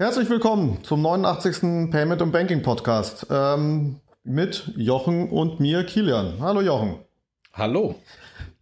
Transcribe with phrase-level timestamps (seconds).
[0.00, 1.90] Herzlich willkommen zum 89.
[1.90, 6.34] Payment und Banking Podcast ähm, mit Jochen und mir, Kilian.
[6.38, 7.00] Hallo Jochen.
[7.52, 7.96] Hallo.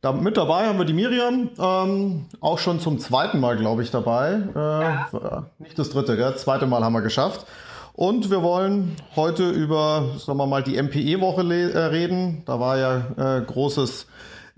[0.00, 3.90] Da, mit dabei haben wir die Miriam, ähm, auch schon zum zweiten Mal, glaube ich,
[3.90, 4.44] dabei.
[4.54, 5.50] Äh, ja.
[5.58, 6.34] Nicht das dritte, gell?
[6.36, 7.46] zweite Mal haben wir geschafft.
[7.92, 12.44] Und wir wollen heute über, sagen wir mal, die MPE-Woche äh, reden.
[12.46, 14.06] Da war ja äh, großes,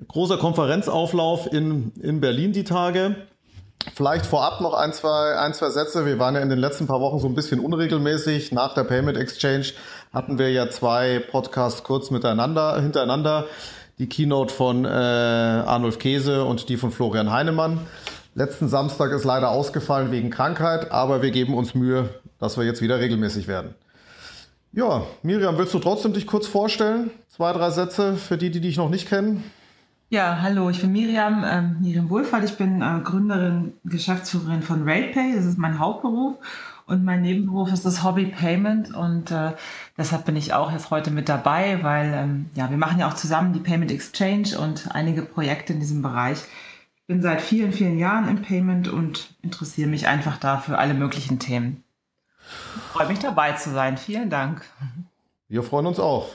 [0.06, 3.16] großer Konferenzauflauf in, in Berlin die Tage.
[3.94, 6.04] Vielleicht vorab noch ein zwei, ein, zwei Sätze.
[6.04, 8.52] Wir waren ja in den letzten paar Wochen so ein bisschen unregelmäßig.
[8.52, 9.66] Nach der Payment Exchange
[10.12, 13.46] hatten wir ja zwei Podcasts kurz miteinander, hintereinander.
[13.98, 17.80] Die Keynote von äh, Arnulf Käse und die von Florian Heinemann.
[18.34, 22.80] Letzten Samstag ist leider ausgefallen wegen Krankheit, aber wir geben uns Mühe, dass wir jetzt
[22.80, 23.74] wieder regelmäßig werden.
[24.72, 27.10] Ja, Miriam, willst du trotzdem dich kurz vorstellen?
[27.28, 29.50] Zwei, drei Sätze für die, die dich noch nicht kennen.
[30.10, 32.42] Ja, hallo, ich bin Miriam, äh, Miriam Wohlfahrt.
[32.42, 35.34] Ich bin äh, Gründerin, Geschäftsführerin von RatePay.
[35.34, 36.36] Das ist mein Hauptberuf.
[36.86, 38.94] Und mein Nebenberuf ist das Hobby Payment.
[38.94, 39.52] Und äh,
[39.98, 43.16] deshalb bin ich auch jetzt heute mit dabei, weil ähm, ja, wir machen ja auch
[43.16, 46.38] zusammen die Payment Exchange und einige Projekte in diesem Bereich.
[46.38, 50.94] Ich bin seit vielen, vielen Jahren im Payment und interessiere mich einfach da für alle
[50.94, 51.84] möglichen Themen.
[52.94, 53.98] Freue mich dabei zu sein.
[53.98, 54.64] Vielen Dank.
[55.50, 56.30] Wir freuen uns auch.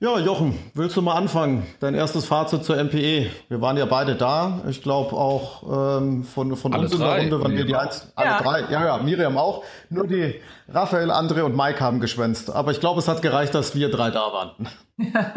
[0.00, 1.64] Ja, Jochen, willst du mal anfangen?
[1.78, 3.30] Dein erstes Fazit zur MPE.
[3.48, 4.60] Wir waren ja beide da.
[4.68, 7.20] Ich glaube auch ähm, von, von uns drei.
[7.20, 8.12] in der Runde waren wir die eins.
[8.16, 8.42] Alle ja.
[8.42, 8.60] drei.
[8.72, 9.62] Ja, ja, Miriam auch.
[9.90, 10.34] Nur die
[10.68, 12.50] Raphael, André und Mike haben geschwänzt.
[12.50, 14.68] Aber ich glaube, es hat gereicht, dass wir drei da waren.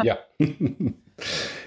[0.02, 0.18] Ja.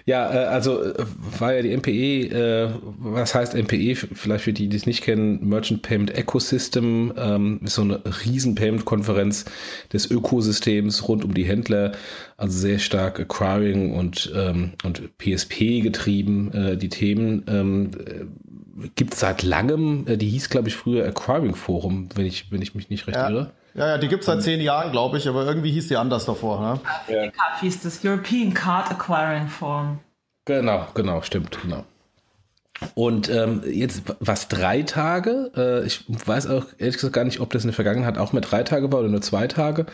[0.06, 0.94] Ja, äh, also äh,
[1.40, 5.48] war ja die MPE, äh, was heißt MPE, vielleicht für die, die es nicht kennen,
[5.48, 9.46] Merchant Payment Ecosystem, ähm, ist so eine riesen Payment-Konferenz
[9.94, 11.94] des Ökosystems rund um die Händler,
[12.38, 17.44] also sehr stark Acquiring und, ähm, und PSP getrieben, äh, die Themen.
[17.48, 17.92] Ähm,
[18.96, 22.74] Gibt es seit langem, die hieß, glaube ich, früher Acquiring Forum, wenn ich, wenn ich
[22.74, 23.30] mich nicht recht ja.
[23.30, 23.52] irre.
[23.74, 26.26] Ja, ja, die gibt es seit zehn Jahren, glaube ich, aber irgendwie hieß die anders
[26.26, 26.60] davor.
[26.60, 26.80] Ne?
[27.08, 27.32] Ja.
[27.60, 30.00] hieß das European Card Acquiring Forum.
[30.46, 31.86] Genau, genau, stimmt, genau.
[32.96, 35.52] Und ähm, jetzt was drei Tage.
[35.56, 38.50] Äh, ich weiß auch ehrlich gesagt gar nicht, ob das in der Vergangenheit auch mit
[38.50, 39.86] drei Tage war oder nur zwei Tage.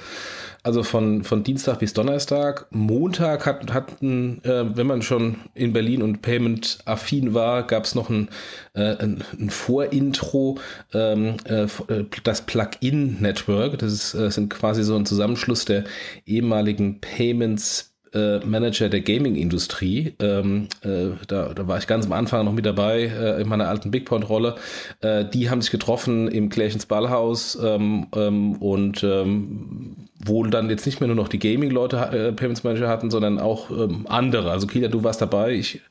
[0.67, 2.65] Also von, von Dienstag bis Donnerstag.
[2.71, 7.95] Montag hat, hatten, äh, wenn man schon in Berlin und Payment affin war, gab es
[7.95, 8.27] noch ein,
[8.73, 10.59] äh, ein, ein Vorintro,
[10.93, 13.77] ähm, äh, äh das Plugin Network.
[13.77, 15.85] Das ist, äh, sind quasi so ein Zusammenschluss der
[16.25, 20.15] ehemaligen Payments äh, Manager der Gaming-Industrie.
[20.19, 23.67] Ähm, äh, da, da war ich ganz am Anfang noch mit dabei äh, in meiner
[23.67, 24.55] alten Big Point-Rolle.
[25.01, 30.85] Äh, die haben sich getroffen im Klärchens Ballhaus ähm, ähm, und ähm, wohl dann jetzt
[30.85, 34.51] nicht mehr nur noch die Gaming-Leute äh, Payments Manager hatten, sondern auch ähm, andere.
[34.51, 35.81] Also Kilian, du warst dabei, ich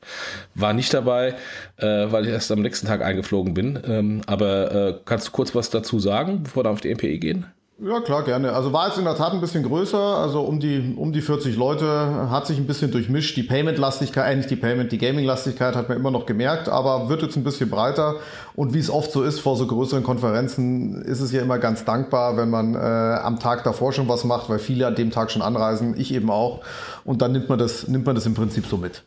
[0.55, 1.35] war nicht dabei,
[1.77, 3.79] äh, weil ich erst am nächsten Tag eingeflogen bin.
[3.87, 7.45] Ähm, aber kannst du kurz was dazu sagen, bevor wir auf die MPE gehen?
[7.79, 8.53] Ja, klar, gerne.
[8.53, 11.55] Also war jetzt in der Tat ein bisschen größer, also um die, um die 40
[11.57, 13.37] Leute, hat sich ein bisschen durchmischt.
[13.37, 17.35] Die Payment-Lastigkeit, eigentlich die Payment, die Gaming-Lastigkeit hat man immer noch gemerkt, aber wird jetzt
[17.35, 18.15] ein bisschen breiter.
[18.55, 21.85] Und wie es oft so ist vor so größeren Konferenzen, ist es ja immer ganz
[21.85, 25.29] dankbar, wenn man äh, am Tag davor schon was macht, weil viele an dem Tag
[25.29, 26.61] schon anreisen, ich eben auch.
[27.05, 29.03] Und dann nimmt man das, nimmt man das im Prinzip so mit.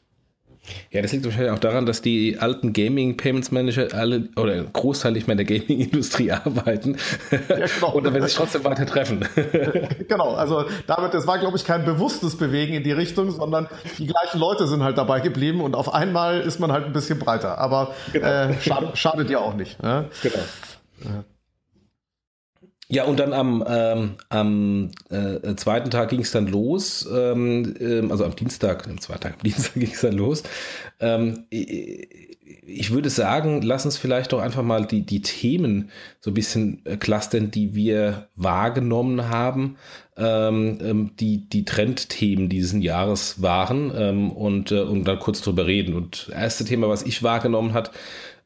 [0.90, 4.72] Ja, das liegt wahrscheinlich auch daran, dass die alten Gaming Payments Manager alle oder ein
[4.72, 6.96] Großteil nicht mehr in der Gaming Industrie arbeiten
[7.30, 7.92] ja, genau.
[7.92, 9.26] und dann sich trotzdem weiter treffen.
[10.08, 14.06] genau, also damit, das war glaube ich kein bewusstes Bewegen in die Richtung, sondern die
[14.06, 17.58] gleichen Leute sind halt dabei geblieben und auf einmal ist man halt ein bisschen breiter,
[17.58, 18.26] aber genau.
[18.26, 19.82] äh, schad, schadet ja auch nicht.
[19.82, 20.08] Ne?
[20.22, 20.36] Genau.
[21.04, 21.24] Ja.
[22.92, 28.10] Ja, und dann am, ähm, am äh, zweiten Tag ging es dann los, ähm, ähm,
[28.10, 30.42] also am Dienstag, am zweiten Tag, am Dienstag ging es dann los.
[30.98, 35.90] Ähm, ich würde sagen, lass uns vielleicht doch einfach mal die, die Themen
[36.20, 39.76] so ein bisschen äh, clustern, die wir wahrgenommen haben,
[40.16, 45.66] ähm, ähm, die, die Trendthemen dieses Jahres waren ähm, und, äh, und dann kurz drüber
[45.66, 45.94] reden.
[45.94, 47.92] Und das erste Thema, was ich wahrgenommen hat,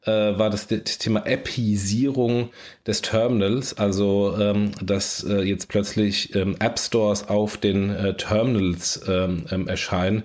[0.05, 2.49] äh, war das, das Thema Appisierung
[2.85, 9.01] des Terminals, also ähm, dass äh, jetzt plötzlich ähm, App Stores auf den äh, Terminals
[9.07, 10.23] ähm, ähm, erscheinen.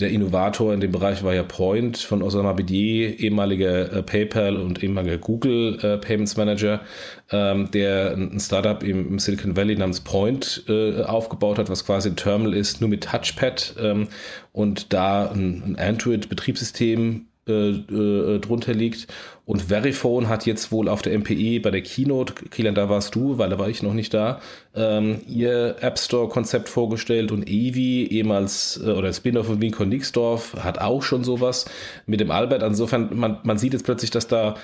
[0.00, 4.82] Der Innovator in dem Bereich war ja Point von Osama Bidier, ehemaliger äh, PayPal und
[4.82, 6.80] ehemaliger Google äh, Payments Manager,
[7.32, 12.10] ähm, der ein Startup im, im, Silicon Valley namens Point äh, aufgebaut hat, was quasi
[12.10, 14.08] ein Terminal ist, nur mit Touchpad ähm,
[14.52, 19.06] und da ein, ein Android-Betriebssystem äh, äh, drunter liegt.
[19.44, 23.38] Und Verifone hat jetzt wohl auf der MPE bei der Keynote, Kilian, da warst du,
[23.38, 24.40] weil da war ich noch nicht da,
[24.74, 30.80] ähm, ihr App Store-Konzept vorgestellt und Evi, ehemals äh, oder Spin-off von Winko Nixdorf, hat
[30.80, 31.64] auch schon sowas
[32.06, 32.62] mit dem Albert.
[32.62, 34.56] Insofern, man, man sieht jetzt plötzlich, dass da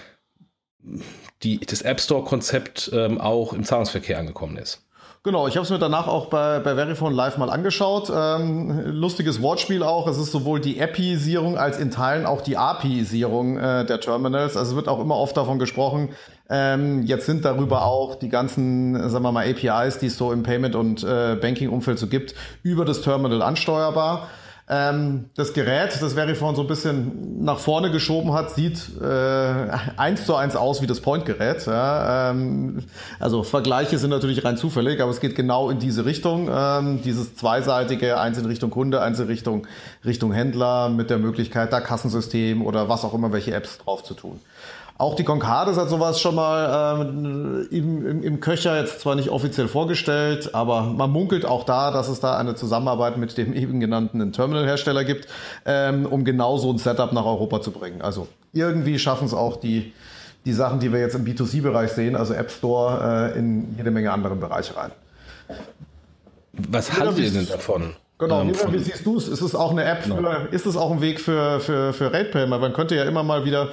[1.43, 4.84] die, das App Store-Konzept ähm, auch im Zahlungsverkehr angekommen ist.
[5.26, 8.12] Genau, ich habe es mir danach auch bei, bei Verifone live mal angeschaut.
[8.15, 10.06] Ähm, lustiges Wortspiel auch.
[10.06, 14.55] Es ist sowohl die Appisierung als in Teilen auch die API-Sierung äh, der Terminals.
[14.55, 16.11] Also es wird auch immer oft davon gesprochen,
[16.50, 20.43] ähm, jetzt sind darüber auch die ganzen, sagen wir mal, APIs, die es so im
[20.43, 24.29] Payment- und äh, Banking-Umfeld so gibt, über das Terminal ansteuerbar.
[24.67, 29.05] Ähm, das Gerät, das Verifone so ein bisschen nach vorne geschoben hat, sieht äh,
[29.99, 31.67] eins zu eins aus wie das Point-Gerät.
[31.67, 32.83] Ja, ähm,
[33.21, 36.49] also Vergleiche sind natürlich rein zufällig, aber es geht genau in diese Richtung.
[36.51, 39.67] Ähm, dieses zweiseitige, eins in Richtung Kunde, eins in Richtung,
[40.03, 44.15] Richtung Händler mit der Möglichkeit, da Kassensystem oder was auch immer, welche Apps drauf zu
[44.15, 44.41] tun.
[44.96, 49.29] Auch die Concades hat sowas schon mal ähm, im, im, im Köcher jetzt zwar nicht
[49.29, 53.81] offiziell vorgestellt, aber man munkelt auch da, dass es da eine Zusammenarbeit mit dem eben
[53.81, 55.26] genannten Terminal-Hersteller gibt,
[55.67, 58.02] ähm, um genau so ein Setup nach Europa zu bringen.
[58.02, 59.93] Also irgendwie schaffen es auch die,
[60.44, 64.12] die Sachen, die wir jetzt im B2C-Bereich sehen, also App Store, äh, in jede Menge
[64.12, 64.93] anderen Bereiche rein.
[66.52, 67.96] Was haltet ihr denn davon?
[68.19, 69.26] Genau, ähm, wie siehst du es?
[69.26, 70.17] Ist es auch eine App genau.
[70.19, 72.46] für, ist es auch ein Weg für, für, für RatePay?
[72.46, 73.70] Man könnte ja immer mal wieder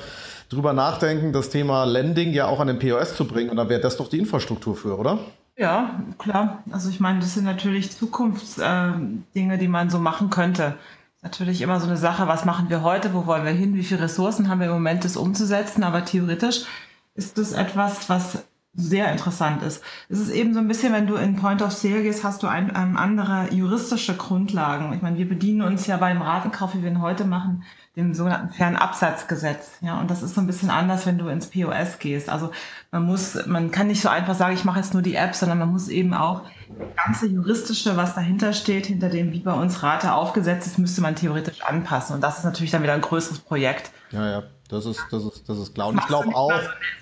[0.52, 3.50] drüber nachdenken, das Thema Lending ja auch an den POS zu bringen.
[3.50, 5.20] Und dann wäre das doch die Infrastruktur für, oder?
[5.58, 6.64] Ja, klar.
[6.72, 10.76] Also ich meine, das sind natürlich Zukunftsdinge, äh, die man so machen könnte.
[11.22, 14.02] Natürlich immer so eine Sache, was machen wir heute, wo wollen wir hin, wie viele
[14.02, 15.84] Ressourcen haben wir im Moment, das umzusetzen.
[15.84, 16.66] Aber theoretisch
[17.14, 18.44] ist das etwas, was
[18.74, 19.84] sehr interessant ist.
[20.08, 22.48] Es ist eben so ein bisschen, wenn du in Point of Sale gehst, hast du
[22.48, 24.94] ein, ein andere juristische Grundlagen.
[24.94, 27.64] Ich meine, wir bedienen uns ja beim Ratenkauf, wie wir ihn heute machen,
[27.98, 29.72] dem sogenannten Fernabsatzgesetz.
[29.82, 32.30] Ja, und das ist so ein bisschen anders, wenn du ins POS gehst.
[32.30, 32.52] Also
[32.90, 35.60] man muss, man kann nicht so einfach sagen, ich mache jetzt nur die App, sondern
[35.60, 39.84] man muss eben auch das ganze juristische, was dahinter steht, hinter dem, wie bei uns
[39.84, 42.16] Rate aufgesetzt ist, müsste man theoretisch anpassen.
[42.16, 43.92] Und das ist natürlich dann wieder ein größeres Projekt.
[44.12, 44.44] Ja, ja.
[44.70, 45.90] Das ist, das ist, das ist klar.
[45.90, 46.54] Und ich glaube auch.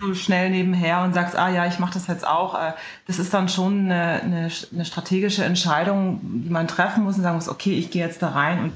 [0.02, 2.56] So schnell nebenher und sagst, ah ja, ich mache das jetzt auch.
[2.56, 2.74] Äh,
[3.06, 7.36] das ist dann schon eine, eine, eine strategische Entscheidung, die man treffen muss und sagen
[7.36, 8.74] muss, okay, ich gehe jetzt da rein und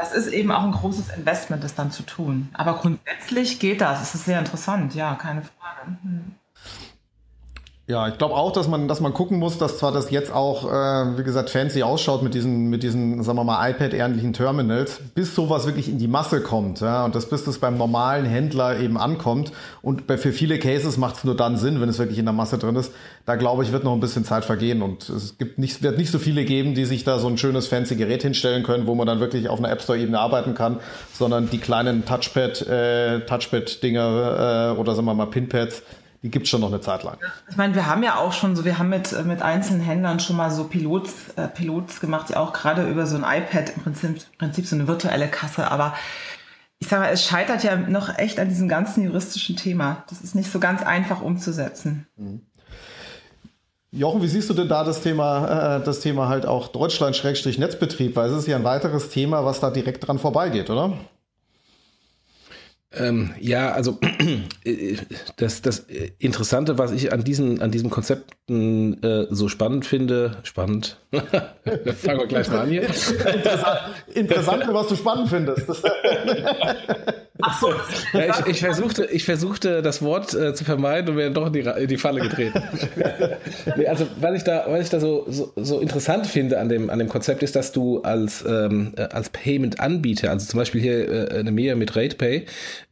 [0.00, 2.48] das ist eben auch ein großes Investment, das dann zu tun.
[2.54, 4.00] Aber grundsätzlich geht das.
[4.00, 5.98] Es ist sehr interessant, ja, keine Frage.
[6.02, 6.32] Hm.
[7.90, 10.64] Ja, ich glaube auch, dass man, dass man gucken muss, dass zwar das jetzt auch,
[10.64, 15.34] äh, wie gesagt, fancy ausschaut mit diesen, mit diesen, sagen wir mal, iPad-ähnlichen Terminals, bis
[15.34, 18.96] sowas wirklich in die Masse kommt, ja, und das bis das beim normalen Händler eben
[18.96, 19.50] ankommt.
[19.82, 22.32] Und bei, für viele Cases macht es nur dann Sinn, wenn es wirklich in der
[22.32, 22.92] Masse drin ist.
[23.26, 26.12] Da glaube ich, wird noch ein bisschen Zeit vergehen und es gibt nicht, wird nicht
[26.12, 29.08] so viele geben, die sich da so ein schönes fancy Gerät hinstellen können, wo man
[29.08, 30.78] dann wirklich auf einer App Store-Ebene arbeiten kann,
[31.12, 35.82] sondern die kleinen Touchpad, äh, Touchpad-Dinger äh, oder sagen wir mal Pinpads,
[36.22, 37.18] die gibt es schon noch eine Zeit lang.
[37.48, 40.20] Ich meine, wir haben ja auch schon so, wir haben mit, äh, mit einzelnen Händlern
[40.20, 43.82] schon mal so Pilots, äh, Pilots gemacht, ja auch gerade über so ein iPad im
[43.82, 45.94] Prinzip, im Prinzip so eine virtuelle Kasse, aber
[46.78, 50.04] ich sage mal, es scheitert ja noch echt an diesem ganzen juristischen Thema.
[50.08, 52.06] Das ist nicht so ganz einfach umzusetzen.
[52.16, 52.40] Mhm.
[53.92, 58.14] Jochen, wie siehst du denn da das Thema, äh, das Thema halt auch Deutschland-Netzbetrieb?
[58.14, 60.92] Weil es ist ja ein weiteres Thema, was da direkt dran vorbeigeht, oder?
[62.92, 63.98] Ähm, ja, also
[64.64, 64.96] äh,
[65.36, 65.86] das, das
[66.18, 72.26] Interessante, was ich an diesen, an diesem Konzepten äh, so spannend finde, spannend, fangen wir
[72.26, 72.82] gleich mal an hier.
[72.82, 73.80] Interessant,
[74.12, 75.66] Interessante, was du spannend findest.
[77.42, 77.72] Ach so.
[78.12, 81.52] Ja, ich, ich, versuchte, ich versuchte das Wort äh, zu vermeiden und wäre doch in
[81.52, 82.60] die, in die Falle getreten.
[83.76, 86.90] nee, also was ich da, was ich da so, so, so, interessant finde an dem,
[86.90, 91.08] an dem Konzept ist, dass du als, ähm, äh, als Payment-Anbieter, also zum Beispiel hier
[91.08, 92.46] äh, eine Mehr mit RatePay,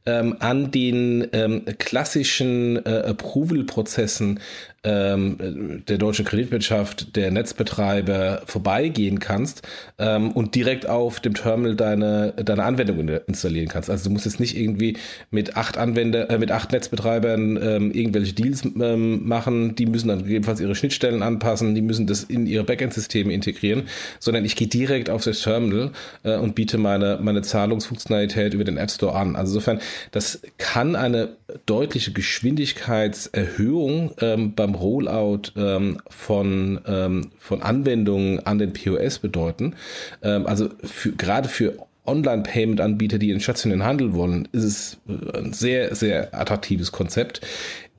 [0.06, 4.40] ähm, an den ähm, klassischen äh, Approval-Prozessen
[4.88, 9.62] ähm, der deutschen Kreditwirtschaft, der Netzbetreiber vorbeigehen kannst
[9.98, 13.90] ähm, und direkt auf dem Terminal deine, deine Anwendung installieren kannst.
[13.90, 14.96] Also du musst jetzt nicht irgendwie
[15.30, 20.20] mit acht Anwender, äh, mit acht Netzbetreibern ähm, irgendwelche Deals ähm, machen, die müssen dann
[20.20, 23.84] gegebenenfalls ihre Schnittstellen anpassen, die müssen das in ihre Backend-Systeme integrieren,
[24.18, 25.90] sondern ich gehe direkt auf das Terminal
[26.22, 29.36] äh, und biete meine, meine Zahlungsfunktionalität über den App Store an.
[29.36, 29.80] Also insofern,
[30.12, 38.72] das kann eine deutliche Geschwindigkeitserhöhung ähm, beim Rollout ähm, von, ähm, von Anwendungen an den
[38.72, 39.74] POS bedeuten.
[40.22, 45.52] Ähm, also für, gerade für Online-Payment-Anbieter, die in stationären Handel wollen, ist es äh, ein
[45.52, 47.40] sehr, sehr attraktives Konzept.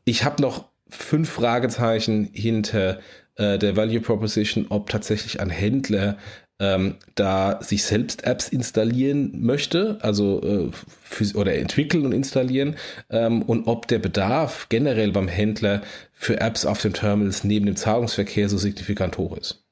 [0.06, 3.00] Ich habe noch fünf Fragezeichen hinter
[3.36, 6.18] äh, der Value Proposition, ob tatsächlich ein Händler
[6.60, 12.76] ähm, da sich selbst Apps installieren möchte, also äh, für, oder entwickeln und installieren
[13.10, 15.82] ähm, und ob der Bedarf generell beim Händler
[16.14, 19.64] für Apps auf den Terminals neben dem Zahlungsverkehr so signifikant hoch ist.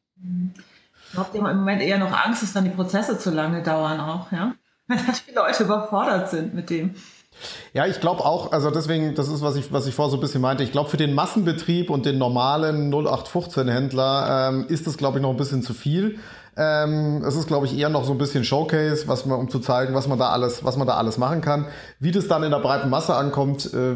[1.08, 4.32] Ich glaube, im Moment eher noch Angst, dass dann die Prozesse zu lange dauern auch,
[4.32, 4.56] ja.
[4.88, 6.96] Weil die Leute überfordert sind mit dem.
[7.74, 10.22] Ja, ich glaube auch, also deswegen, das ist, was ich, was ich vorher so ein
[10.22, 15.18] bisschen meinte, ich glaube, für den Massenbetrieb und den normalen 0815-Händler ähm, ist das, glaube
[15.20, 16.20] ich, noch ein bisschen zu viel.
[16.60, 19.60] Ähm, es ist, glaube ich, eher noch so ein bisschen Showcase, was man, um zu
[19.60, 21.68] zeigen, was man da alles, was man da alles machen kann.
[22.00, 23.96] Wie das dann in der breiten Masse ankommt, äh,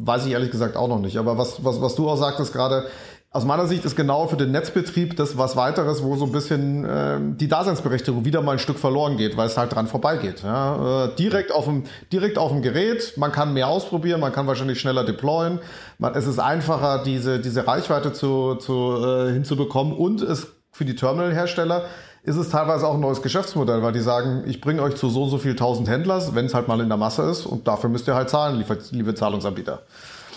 [0.00, 1.18] weiß ich ehrlich gesagt auch noch nicht.
[1.18, 2.86] Aber was, was, was du auch sagtest gerade,
[3.34, 6.84] aus meiner Sicht ist genau für den Netzbetrieb das was weiteres, wo so ein bisschen
[6.84, 10.44] äh, die Daseinsberechtigung wieder mal ein Stück verloren geht, weil es halt dran vorbeigeht.
[10.44, 11.06] Ja?
[11.06, 14.78] Äh, direkt, auf dem, direkt auf dem Gerät, man kann mehr ausprobieren, man kann wahrscheinlich
[14.78, 15.58] schneller deployen.
[15.98, 20.94] Man, es ist einfacher, diese, diese Reichweite zu, zu, äh, hinzubekommen und es für die
[20.94, 21.86] Terminalhersteller
[22.22, 25.26] ist es teilweise auch ein neues Geschäftsmodell, weil die sagen, ich bringe euch zu so
[25.26, 28.06] so viel tausend Händlers, wenn es halt mal in der Masse ist und dafür müsst
[28.06, 29.82] ihr halt zahlen, liebe Zahlungsanbieter.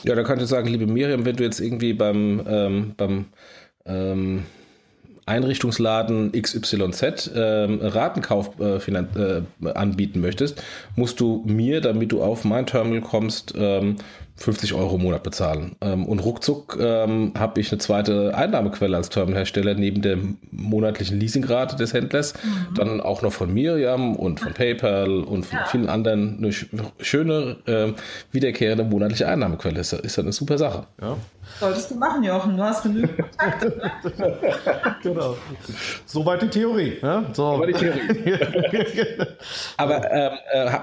[0.04, 3.26] Ja, da könnte ich sagen, liebe Miriam, wenn du jetzt irgendwie beim, ähm, beim
[3.86, 4.44] ähm,
[5.26, 9.42] Einrichtungsladen XYZ ähm, Ratenkauf äh, äh,
[9.74, 10.64] anbieten möchtest,
[10.96, 13.98] musst du mir, damit du auf mein Terminal kommst, ähm,
[14.38, 15.76] 50 Euro im Monat bezahlen.
[15.82, 20.18] Ähm, und ruckzuck ähm, habe ich eine zweite Einnahmequelle als Terminalhersteller neben der
[20.52, 22.34] monatlichen Leasingrate des Händlers.
[22.34, 22.76] Mhm.
[22.76, 25.66] Dann auch noch von Miriam und von PayPal und von ja.
[25.66, 26.52] vielen anderen eine
[27.00, 27.94] schöne, äh,
[28.32, 29.80] wiederkehrende monatliche Einnahmequelle.
[29.80, 30.86] Ist, ist eine super Sache.
[31.02, 31.18] Ja.
[31.60, 32.58] Solltest du machen, Jochen.
[32.58, 33.92] Du hast genügend Kontakte.
[34.18, 34.40] Ne?
[35.04, 35.36] genau.
[36.06, 36.98] Soweit die Theorie.
[37.02, 37.24] Ja?
[37.34, 37.56] So.
[37.56, 38.40] Soweit die Theorie.
[39.78, 40.34] Aber ähm,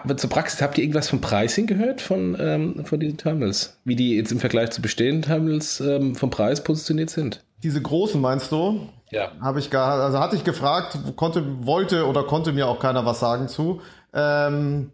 [0.08, 3.44] äh, zur Praxis, habt ihr irgendwas vom Pricing gehört von, ähm, von diesen Terminals?
[3.44, 7.44] Terminals, wie die jetzt im Vergleich zu bestehenden Terminals ähm, vom Preis positioniert sind.
[7.62, 8.88] Diese großen meinst du?
[9.10, 9.32] Ja.
[9.40, 13.20] Habe ich gar, also hatte ich gefragt, konnte, wollte oder konnte mir auch keiner was
[13.20, 13.80] sagen zu.
[14.12, 14.92] Ähm,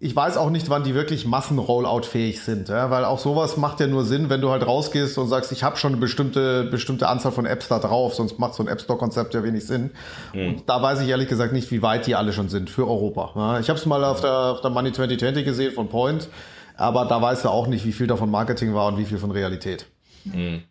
[0.00, 2.88] ich weiß auch nicht, wann die wirklich Massen-Rollout-fähig sind, ja?
[2.90, 5.76] weil auch sowas macht ja nur Sinn, wenn du halt rausgehst und sagst, ich habe
[5.76, 9.34] schon eine bestimmte, bestimmte Anzahl von Apps da drauf, sonst macht so ein App Store-Konzept
[9.34, 9.90] ja wenig Sinn.
[10.32, 10.48] Mhm.
[10.48, 13.32] Und da weiß ich ehrlich gesagt nicht, wie weit die alle schon sind für Europa.
[13.34, 13.58] Ja?
[13.58, 16.28] Ich habe es mal auf der, auf der Money 2020 gesehen von Point.
[16.76, 19.32] Aber da weißt du auch nicht, wie viel davon Marketing war und wie viel von
[19.32, 19.86] Realität.
[20.24, 20.62] Mhm.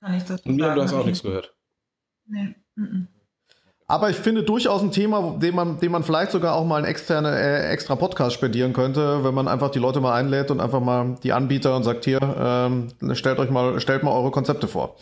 [0.00, 1.54] Kann ich das und Miriam, du hast auch nichts gehört.
[2.26, 2.54] Nee.
[3.90, 6.84] Aber ich finde durchaus ein Thema, dem man, dem man vielleicht sogar auch mal einen
[6.84, 10.78] externe, äh, extra Podcast spendieren könnte, wenn man einfach die Leute mal einlädt und einfach
[10.78, 14.94] mal die Anbieter und sagt, hier, ähm, stellt euch mal, stellt mal eure Konzepte vor.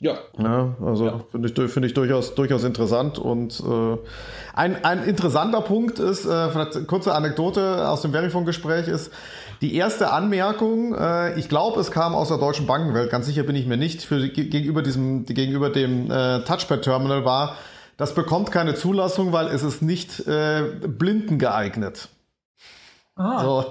[0.00, 0.14] Ja.
[0.38, 1.20] ja also ja.
[1.30, 3.18] finde ich, find ich durchaus, durchaus interessant.
[3.18, 3.98] Und äh,
[4.54, 9.12] ein, ein interessanter Punkt ist, äh, vielleicht eine kurze Anekdote aus dem Verifone-Gespräch ist,
[9.60, 13.54] die erste Anmerkung, äh, ich glaube, es kam aus der deutschen Bankenwelt, ganz sicher bin
[13.54, 17.56] ich mir nicht, für, gegenüber, diesem, gegenüber dem äh, Touchpad-Terminal war,
[17.98, 22.08] das bekommt keine Zulassung, weil es ist nicht äh, blinden geeignet.
[23.16, 23.42] Ah.
[23.42, 23.64] So,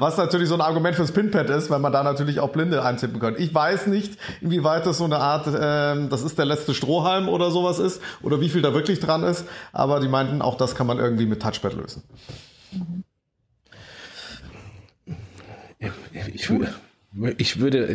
[0.00, 3.20] was natürlich so ein Argument fürs Pinpad ist, weil man da natürlich auch Blinde eintippen
[3.20, 3.36] kann.
[3.38, 7.52] Ich weiß nicht, inwieweit das so eine Art, ähm, das ist der letzte Strohhalm oder
[7.52, 10.88] sowas ist, oder wie viel da wirklich dran ist, aber die meinten, auch das kann
[10.88, 12.02] man irgendwie mit Touchpad lösen.
[15.78, 16.78] Ich, würde, ich
[17.18, 17.86] würde,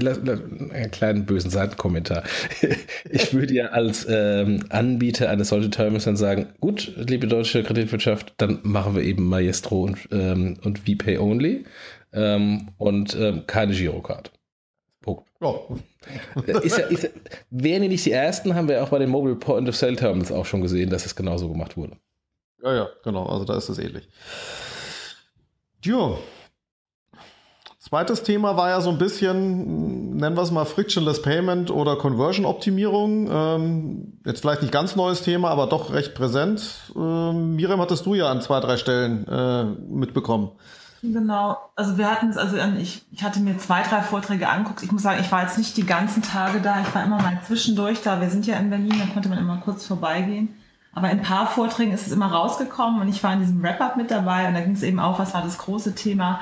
[0.73, 2.23] einen kleinen bösen Seitenkommentar.
[3.09, 8.33] Ich würde ja als ähm, Anbieter eines solchen Terminals dann sagen, gut, liebe deutsche Kreditwirtschaft,
[8.37, 11.65] dann machen wir eben Maestro und, ähm, und VPay Only
[12.13, 14.31] ähm, und ähm, keine Girocard.
[15.01, 15.29] Punkt.
[15.41, 15.77] Oh.
[16.63, 17.09] Ist ja, ist ja,
[17.49, 20.31] wären ja nicht die ersten, haben wir auch bei den Mobile Point of Sale Terminals
[20.31, 21.97] auch schon gesehen, dass es genauso gemacht wurde.
[22.63, 23.25] Ja, ja, genau.
[23.25, 24.07] Also da ist es ähnlich.
[25.83, 26.17] Ja,
[27.93, 32.43] Zweites Thema war ja so ein bisschen, nennen wir es mal Frictionless Payment oder Conversion
[32.43, 33.29] Optimierung.
[33.31, 36.91] Ähm, jetzt vielleicht nicht ganz neues Thema, aber doch recht präsent.
[36.95, 40.49] Ähm, Miriam, hattest du ja an zwei, drei Stellen äh, mitbekommen.
[41.03, 44.81] Genau, also wir hatten es, also ich, ich hatte mir zwei, drei Vorträge angeguckt.
[44.81, 47.41] Ich muss sagen, ich war jetzt nicht die ganzen Tage da, ich war immer mal
[47.45, 48.19] zwischendurch da.
[48.19, 50.55] Wir sind ja in Berlin, da konnte man immer kurz vorbeigehen.
[50.95, 53.97] Aber in ein paar Vorträgen ist es immer rausgekommen und ich war in diesem Wrap-Up
[53.97, 56.39] mit dabei und da ging es eben auch, was war das große Thema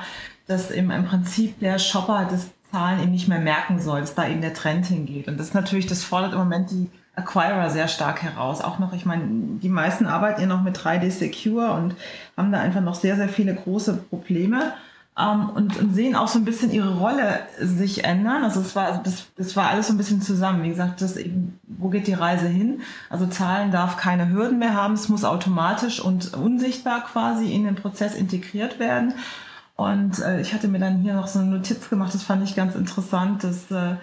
[0.52, 4.26] dass eben im Prinzip der Shopper das Zahlen eben nicht mehr merken soll, dass da
[4.26, 5.28] eben der Trend hingeht.
[5.28, 8.62] Und das ist natürlich, das fordert im Moment die Acquirer sehr stark heraus.
[8.62, 11.94] Auch noch, ich meine, die meisten arbeiten ja noch mit 3D Secure und
[12.36, 14.72] haben da einfach noch sehr, sehr viele große Probleme.
[15.18, 18.44] Ähm, und, und, sehen auch so ein bisschen ihre Rolle sich ändern.
[18.44, 20.62] Also es war, das, das war alles so ein bisschen zusammen.
[20.62, 22.80] Wie gesagt, das eben, wo geht die Reise hin?
[23.10, 24.94] Also Zahlen darf keine Hürden mehr haben.
[24.94, 29.12] Es muss automatisch und unsichtbar quasi in den Prozess integriert werden.
[29.76, 32.54] Und äh, ich hatte mir dann hier noch so eine Notiz gemacht, das fand ich
[32.54, 33.42] ganz interessant.
[33.42, 33.96] Das, äh,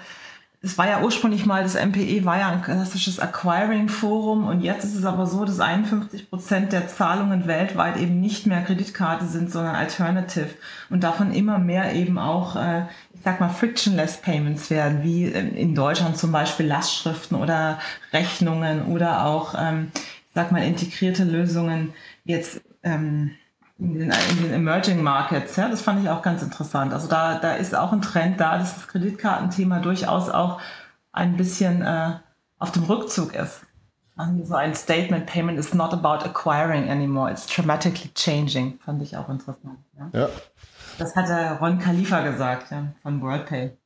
[0.61, 4.95] das war ja ursprünglich mal, das MPE war ja ein klassisches Acquiring-Forum und jetzt ist
[4.95, 9.75] es aber so, dass 51 Prozent der Zahlungen weltweit eben nicht mehr Kreditkarte sind, sondern
[9.75, 10.49] Alternative
[10.89, 12.81] und davon immer mehr eben auch, äh,
[13.13, 17.79] ich sag mal, frictionless Payments werden, wie in Deutschland zum Beispiel Lastschriften oder
[18.11, 21.93] Rechnungen oder auch, ähm, ich sag mal, integrierte Lösungen
[22.25, 23.31] jetzt ähm,
[23.79, 25.55] in den, in den Emerging Markets.
[25.55, 26.93] Ja, das fand ich auch ganz interessant.
[26.93, 30.59] Also da, da ist auch ein Trend da, dass das Kreditkartenthema durchaus auch
[31.13, 32.13] ein bisschen äh,
[32.57, 33.61] auf dem Rückzug ist.
[34.17, 38.77] Also so ein Statement, Payment is not about acquiring anymore, it's dramatically changing.
[38.83, 39.79] Fand ich auch interessant.
[39.97, 40.09] Ja.
[40.19, 40.29] ja.
[40.97, 43.77] Das hatte Ron Khalifa gesagt ja, von WorldPay.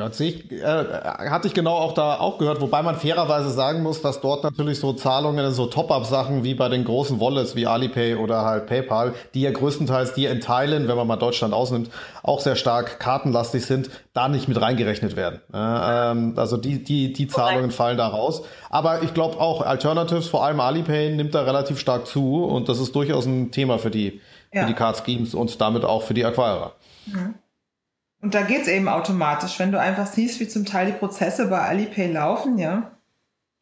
[0.00, 4.00] Ja, ich, äh, hatte ich genau auch da auch gehört, wobei man fairerweise sagen muss,
[4.00, 8.42] dass dort natürlich so Zahlungen, so Top-Up-Sachen wie bei den großen Wallets wie Alipay oder
[8.42, 11.90] halt PayPal, die ja größtenteils die in Teilen, wenn man mal Deutschland ausnimmt,
[12.22, 15.40] auch sehr stark kartenlastig sind, da nicht mit reingerechnet werden.
[15.52, 18.42] Äh, ähm, also die, die, die Zahlungen fallen da raus.
[18.70, 22.80] Aber ich glaube auch Alternatives, vor allem Alipay, nimmt da relativ stark zu und das
[22.80, 24.20] ist durchaus ein Thema für die,
[24.52, 24.62] ja.
[24.62, 26.72] für die Card Schemes und damit auch für die Acquirer.
[27.06, 27.34] Mhm.
[28.22, 31.60] Und da geht's eben automatisch, wenn du einfach siehst, wie zum Teil die Prozesse bei
[31.60, 32.92] Alipay laufen, ja.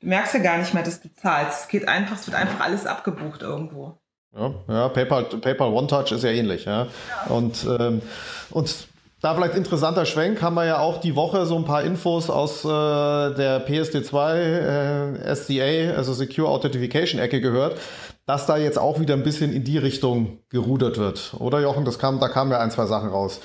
[0.01, 1.63] Du merkst ja gar nicht mehr, dass du zahlst.
[1.63, 3.99] Es geht einfach, es wird einfach alles abgebucht irgendwo.
[4.37, 6.85] Ja, ja PayPal, PayPal One Touch ist ja ähnlich, ja.
[6.85, 7.35] ja.
[7.35, 8.03] Und, ähm,
[8.51, 8.89] und
[9.21, 12.65] da vielleicht interessanter Schwenk, haben wir ja auch die Woche so ein paar Infos aus
[12.65, 17.79] äh, der PSD2 äh, SCA, also Secure Authentication Ecke gehört,
[18.27, 21.35] dass da jetzt auch wieder ein bisschen in die Richtung gerudert wird.
[21.39, 23.41] Oder Jochen, das kam, da kamen ja ein, zwei Sachen raus.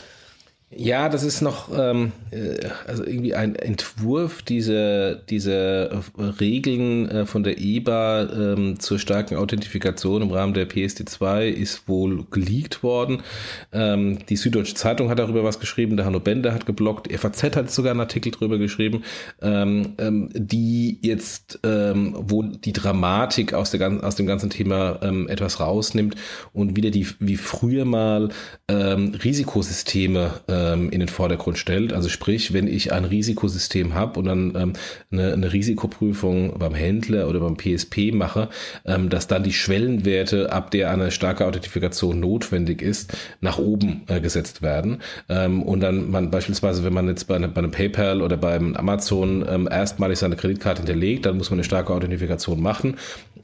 [0.78, 6.04] Ja, das ist noch ähm, äh, also irgendwie ein Entwurf dieser diese
[6.40, 12.26] Regeln äh, von der EBA ähm, zur starken Authentifikation im Rahmen der PSD2 ist wohl
[12.32, 13.22] geleakt worden.
[13.72, 17.72] Ähm, die Süddeutsche Zeitung hat darüber was geschrieben, der Hanno Bender hat geblockt, FAZ hat
[17.72, 19.04] sogar einen Artikel darüber geschrieben,
[19.42, 25.60] ähm, ähm, die jetzt ähm, wohl die Dramatik aus, der, aus dem ganzen Thema etwas
[25.60, 26.16] rausnimmt
[26.54, 28.30] und wieder die wie früher mal
[28.70, 31.94] Risikosysteme äh, ähm, in den Vordergrund stellt.
[31.94, 34.74] Also sprich, wenn ich ein Risikosystem habe und dann ähm,
[35.12, 38.50] eine, eine, Risikoprüfung beim Händler oder beim PSP mache,
[38.86, 44.22] ähm, dass dann die Schwellenwerte, ab der eine starke Authentifikation notwendig ist, nach oben äh,
[44.22, 45.00] gesetzt werden.
[45.30, 48.76] Ähm, und dann man beispielsweise, wenn man jetzt bei, eine, bei einem PayPal oder beim
[48.76, 52.96] Amazon ähm, erstmalig seine Kreditkarte hinterlegt, dann muss man eine starke Authentifikation machen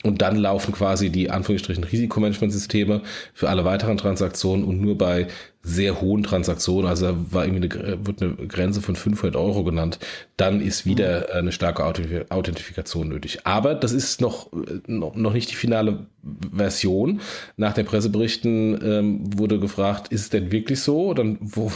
[0.03, 3.01] und dann laufen quasi die Anführungsstrichen Risikomanagementsysteme
[3.33, 5.27] für alle weiteren Transaktionen und nur bei
[5.61, 9.99] sehr hohen Transaktionen, also da war irgendwie eine, wird eine Grenze von 500 Euro genannt,
[10.37, 11.39] dann ist wieder mhm.
[11.39, 13.45] eine starke Authentifikation nötig.
[13.45, 14.49] Aber das ist noch,
[14.87, 16.05] noch nicht die finale
[16.53, 17.21] Version.
[17.57, 21.13] Nach den Presseberichten ähm, wurde gefragt, ist es denn wirklich so?
[21.13, 21.71] Dann wo,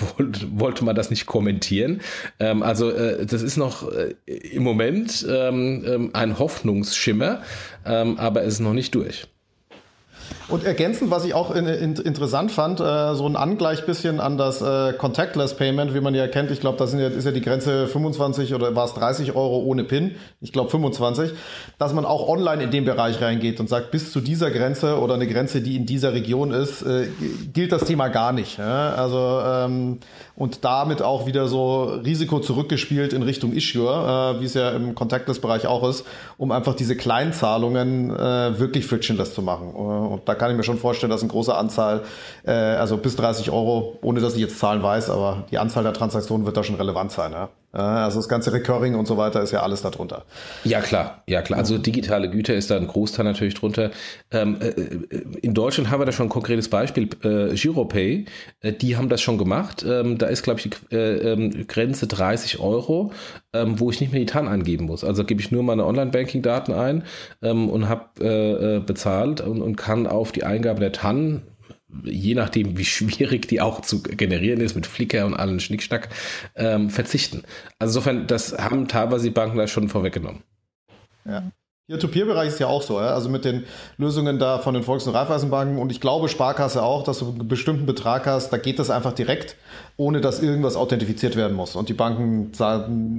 [0.52, 2.02] wollte man das nicht kommentieren.
[2.40, 7.42] Ähm, also äh, das ist noch äh, im Moment ähm, ähm ein Hoffnungsschimmer,
[7.86, 9.28] ähm, aber es ist noch nicht durch.
[10.50, 14.38] Und ergänzend, was ich auch in, in, interessant fand, äh, so ein Angleich bisschen an
[14.38, 16.52] das äh, Contactless Payment, wie man ja kennt.
[16.52, 19.84] Ich glaube, da ja, ist ja die Grenze 25 oder war es 30 Euro ohne
[19.84, 20.16] PIN.
[20.42, 21.32] Ich glaube 25.
[21.78, 25.14] Dass man auch online in den Bereich reingeht und sagt, bis zu dieser Grenze oder
[25.14, 27.08] eine Grenze, die in dieser Region ist, äh,
[27.54, 28.58] gilt das Thema gar nicht.
[28.58, 28.94] Ja?
[28.96, 30.00] Also ähm,
[30.36, 34.96] und damit auch wieder so Risiko zurückgespielt in Richtung Issuer, äh, wie es ja im
[34.96, 36.06] Contactless-Bereich auch ist,
[36.38, 39.70] um einfach diese Kleinzahlungen äh, wirklich frictionless zu machen.
[39.70, 42.04] Und da kann ich mir schon vorstellen, dass eine große Anzahl,
[42.46, 45.94] äh, also bis 30 Euro, ohne dass ich jetzt Zahlen weiß, aber die Anzahl der
[45.94, 47.32] Transaktionen wird da schon relevant sein.
[47.32, 47.50] Ja?
[47.74, 50.26] Also das ganze Recurring und so weiter ist ja alles darunter.
[50.64, 51.58] Ja klar, ja klar.
[51.58, 53.90] Also digitale Güter ist da ein Großteil natürlich drunter.
[54.30, 57.10] Ähm, äh, äh, in Deutschland haben wir da schon ein konkretes Beispiel.
[57.24, 58.26] Äh, Giropay,
[58.62, 59.84] äh, die haben das schon gemacht.
[59.88, 63.12] Ähm, da ist glaube ich die äh, ähm, Grenze 30 Euro,
[63.54, 65.04] ähm, wo ich nicht mehr die TAN angeben muss.
[65.04, 67.04] Also gebe ich nur meine Online-Banking-Daten ein
[67.42, 71.42] ähm, und habe äh, bezahlt und, und kann auf die Eingabe der TAN
[72.04, 76.10] je nachdem, wie schwierig die auch zu generieren ist mit Flickr und allen Schnickschnack,
[76.56, 77.44] ähm, verzichten.
[77.80, 80.44] Also insofern, das haben teilweise die Banken da schon vorweggenommen.
[81.26, 81.44] Ja.
[81.88, 83.08] Peer-to-Peer-Bereich ist ja auch so, ja?
[83.08, 83.66] also mit den
[83.98, 87.48] Lösungen da von den Volks- und Raiffeisenbanken und ich glaube Sparkasse auch, dass du einen
[87.48, 89.58] bestimmten Betrag hast, da geht das einfach direkt,
[89.98, 91.76] ohne dass irgendwas authentifiziert werden muss.
[91.76, 92.52] Und die Banken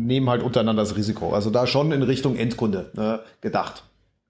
[0.06, 1.34] nehmen halt untereinander das Risiko.
[1.34, 3.84] Also da schon in Richtung Endkunde ne, gedacht.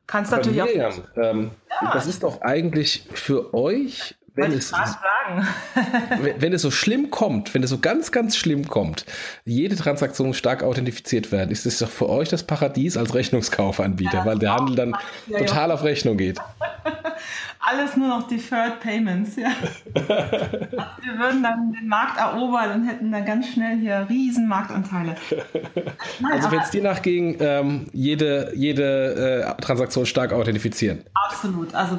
[0.08, 0.68] Kannst natürlich auch.
[1.16, 1.92] Ähm, ja.
[1.92, 4.72] Das ist doch eigentlich für euch wenn es,
[6.20, 9.06] wenn, wenn es so schlimm kommt, wenn es so ganz, ganz schlimm kommt,
[9.44, 14.26] jede Transaktion stark authentifiziert werden, ist es doch für euch das Paradies als Rechnungskaufanbieter, ja,
[14.26, 14.96] weil der Handel dann
[15.28, 16.38] total auf Rechnung geht.
[17.66, 19.48] Alles nur noch Deferred Payments, ja.
[19.94, 25.16] Wir würden dann den Markt erobern und hätten dann ganz schnell hier riesen Marktanteile.
[26.20, 31.04] Nein, also wenn es dir nachging, ähm, jede, jede äh, Transaktion stark authentifizieren.
[31.14, 31.74] Absolut.
[31.74, 31.98] Also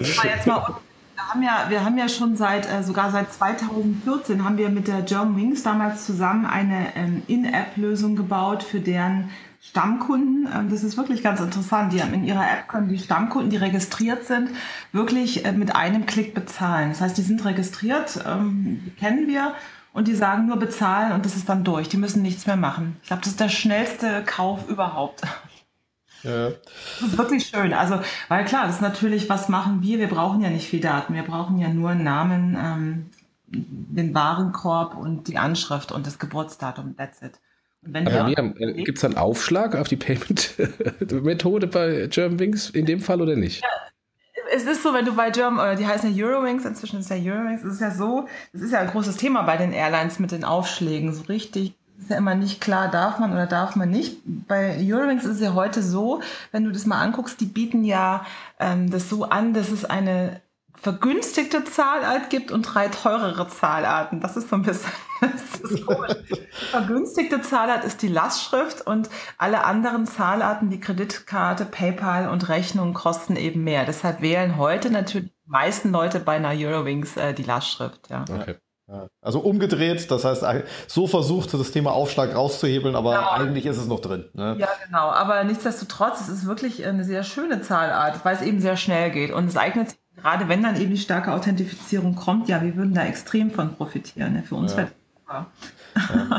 [0.00, 0.76] jetzt mal
[1.32, 5.02] haben ja, wir haben ja schon seit, äh, sogar seit 2014 haben wir mit der
[5.02, 9.30] German Wings damals zusammen eine ähm, In-App-Lösung gebaut für deren
[9.62, 10.48] Stammkunden.
[10.52, 11.92] Ähm, das ist wirklich ganz interessant.
[11.92, 14.50] Die haben in ihrer App können die Stammkunden, die registriert sind,
[14.90, 16.90] wirklich äh, mit einem Klick bezahlen.
[16.90, 19.54] Das heißt, die sind registriert, ähm, die kennen wir
[19.92, 21.88] und die sagen nur bezahlen und das ist dann durch.
[21.88, 22.96] Die müssen nichts mehr machen.
[23.02, 25.22] Ich glaube, das ist der schnellste Kauf überhaupt.
[26.24, 26.50] Ja.
[26.50, 27.72] Das ist wirklich schön.
[27.72, 29.98] Also, weil klar, das ist natürlich, was machen wir?
[29.98, 31.14] Wir brauchen ja nicht viel Daten.
[31.14, 33.10] Wir brauchen ja nur einen Namen, ähm,
[33.46, 36.96] den Warenkorb und die Anschrift und das Geburtsdatum.
[36.96, 37.38] That's it.
[37.92, 43.62] Äh, Gibt es einen Aufschlag auf die Payment-Methode bei Germanwings in dem Fall oder nicht?
[43.62, 43.68] Ja,
[44.54, 47.16] es ist so, wenn du bei German, oder die heißen ja Eurowings, inzwischen ist ja
[47.16, 50.30] Eurowings, es ist ja so, es ist ja ein großes Thema bei den Airlines mit
[50.30, 54.18] den Aufschlägen, so richtig ist ja immer nicht klar, darf man oder darf man nicht.
[54.24, 58.26] Bei Eurowings ist es ja heute so, wenn du das mal anguckst, die bieten ja
[58.58, 60.40] ähm, das so an, dass es eine
[60.82, 64.20] vergünstigte Zahlart gibt und drei teurere Zahlarten.
[64.20, 64.90] Das ist so ein bisschen
[65.20, 66.16] das ist komisch.
[66.28, 72.94] Die vergünstigte Zahlart ist die Lastschrift und alle anderen Zahlarten wie Kreditkarte, PayPal und Rechnung
[72.94, 73.84] kosten eben mehr.
[73.84, 78.10] Deshalb wählen heute natürlich die meisten Leute bei einer Eurowings äh, die Lastschrift.
[78.10, 78.24] Ja.
[78.28, 78.56] Okay.
[79.22, 80.44] Also umgedreht, das heißt,
[80.86, 83.30] so versucht das Thema Aufschlag rauszuhebeln, aber genau.
[83.30, 84.28] eigentlich ist es noch drin.
[84.34, 84.56] Ne?
[84.58, 85.08] Ja, genau.
[85.08, 89.32] Aber nichtsdestotrotz, es ist wirklich eine sehr schöne Zahlart, weil es eben sehr schnell geht.
[89.32, 92.94] Und es eignet sich, gerade wenn dann eben die starke Authentifizierung kommt, ja, wir würden
[92.94, 94.34] da extrem von profitieren.
[94.34, 94.42] Ne?
[94.42, 94.78] Für uns ja.
[94.78, 94.88] wäre
[95.28, 95.46] ja.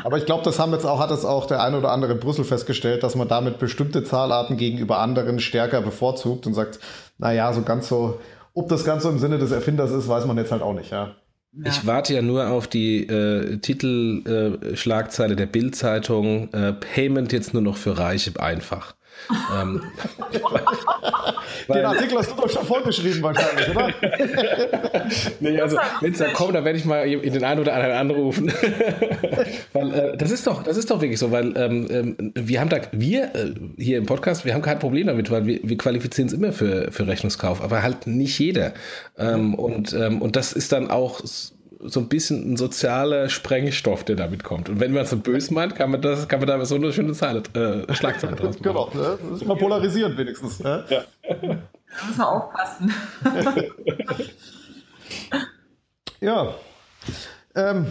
[0.03, 2.19] Aber ich glaube, das haben jetzt auch, hat es auch der eine oder andere in
[2.19, 6.79] Brüssel festgestellt, dass man damit bestimmte Zahlarten gegenüber anderen stärker bevorzugt und sagt,
[7.17, 8.19] naja, so ganz so,
[8.53, 11.15] ob das Ganze im Sinne des Erfinders ist, weiß man jetzt halt auch nicht, ja.
[11.55, 11.69] Ja.
[11.69, 16.51] Ich warte ja nur auf die äh, Titelschlagzeile äh, der Bild-Zeitung.
[16.51, 18.95] Äh, Payment jetzt nur noch für Reiche einfach
[19.55, 19.81] ähm,
[21.73, 23.89] Den Artikel hast du doch schon vorgeschrieben wahrscheinlich, oder?
[25.39, 27.95] nee, also wenn es dann kommt, dann werde ich mal in den einen oder anderen
[27.95, 28.53] anrufen.
[29.73, 32.69] weil äh, das ist doch, das ist doch wirklich so, weil ähm, ähm, wir haben
[32.69, 36.27] da, wir äh, hier im Podcast, wir haben kein Problem damit, weil wir, wir qualifizieren
[36.27, 38.73] es immer für, für Rechnungskauf, aber halt nicht jeder.
[39.17, 41.21] Ähm, und, ähm, und das ist dann auch
[41.85, 44.69] so ein bisschen ein sozialer Sprengstoff, der damit kommt.
[44.69, 46.93] Und wenn man es so böse meint, kann man das, kann man da so eine
[46.93, 48.63] schöne Zeile, äh, Schlagzeile draus machen.
[48.63, 49.17] Genau, ne?
[49.21, 50.59] das ist mal polarisierend wenigstens.
[50.59, 50.83] Ne?
[50.89, 51.03] Ja.
[51.29, 52.93] Da muss man aufpassen.
[56.21, 56.53] ja.
[57.55, 57.87] Ähm,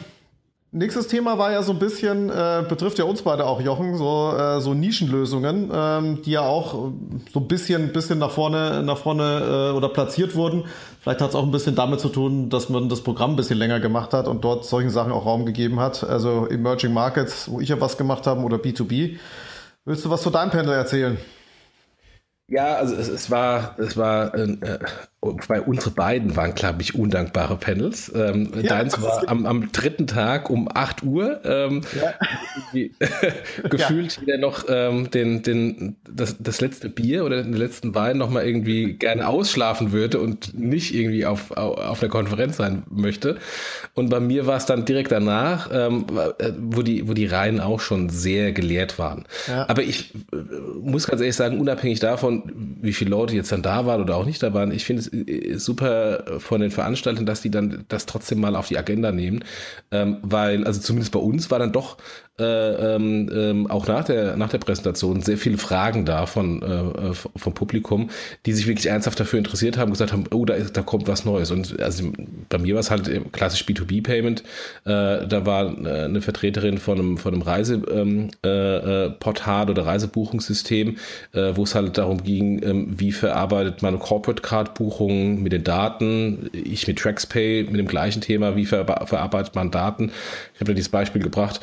[0.74, 4.34] Nächstes Thema war ja so ein bisschen, äh, betrifft ja uns beide auch, Jochen, so,
[4.34, 6.92] äh, so Nischenlösungen, ähm, die ja auch
[7.30, 10.64] so ein bisschen, bisschen nach vorne, nach vorne äh, oder platziert wurden.
[11.02, 13.58] Vielleicht hat es auch ein bisschen damit zu tun, dass man das Programm ein bisschen
[13.58, 16.04] länger gemacht hat und dort solchen Sachen auch Raum gegeben hat.
[16.04, 19.18] Also Emerging Markets, wo ich ja was gemacht habe, oder B2B.
[19.84, 21.18] Willst du was zu deinem Panel erzählen?
[22.48, 24.78] Ja, also es, es war, es war, äh,
[25.46, 28.10] bei unsere beiden waren, glaube ich, undankbare Panels.
[28.12, 32.14] Ähm, ja, deins war am, am, dritten Tag um 8 Uhr ähm, ja.
[33.68, 34.22] gefühlt ja.
[34.22, 38.44] wieder noch ähm, den, den, das, das letzte Bier oder den letzten Wein noch mal
[38.44, 43.36] irgendwie gerne ausschlafen würde und nicht irgendwie auf, auf einer Konferenz sein möchte.
[43.94, 46.04] Und bei mir war es dann direkt danach, ähm,
[46.58, 49.24] wo die, wo die Reihen auch schon sehr geleert waren.
[49.68, 50.36] Aber ich äh,
[50.82, 54.26] muss ganz ehrlich sagen, unabhängig davon, wie viele Leute jetzt dann da waren oder auch
[54.26, 54.72] nicht da waren.
[54.72, 55.11] Ich finde es
[55.56, 59.44] super von den Veranstaltern, dass die dann das trotzdem mal auf die Agenda nehmen,
[59.90, 61.98] ähm, weil, also zumindest bei uns war dann doch
[62.38, 62.44] äh,
[62.94, 67.52] ähm, ähm, auch nach der, nach der Präsentation sehr viele Fragen da von, äh, vom
[67.52, 68.08] Publikum,
[68.46, 71.26] die sich wirklich ernsthaft dafür interessiert haben, gesagt haben, oh, da, ist, da kommt was
[71.26, 71.50] Neues.
[71.50, 72.10] Und also
[72.48, 74.40] bei mir war es halt klassisch B2B-Payment.
[74.84, 80.96] Äh, da war äh, eine Vertreterin von einem, von einem Reiseportal äh, äh, oder Reisebuchungssystem,
[81.32, 85.64] äh, wo es halt darum ging, ähm, wie verarbeitet man Corporate Card Buchungen mit den
[85.64, 86.48] Daten.
[86.52, 90.10] Ich mit TraxPay mit dem gleichen Thema, wie ver verarbeitet man Daten.
[90.54, 91.60] Ich habe da dieses Beispiel gebracht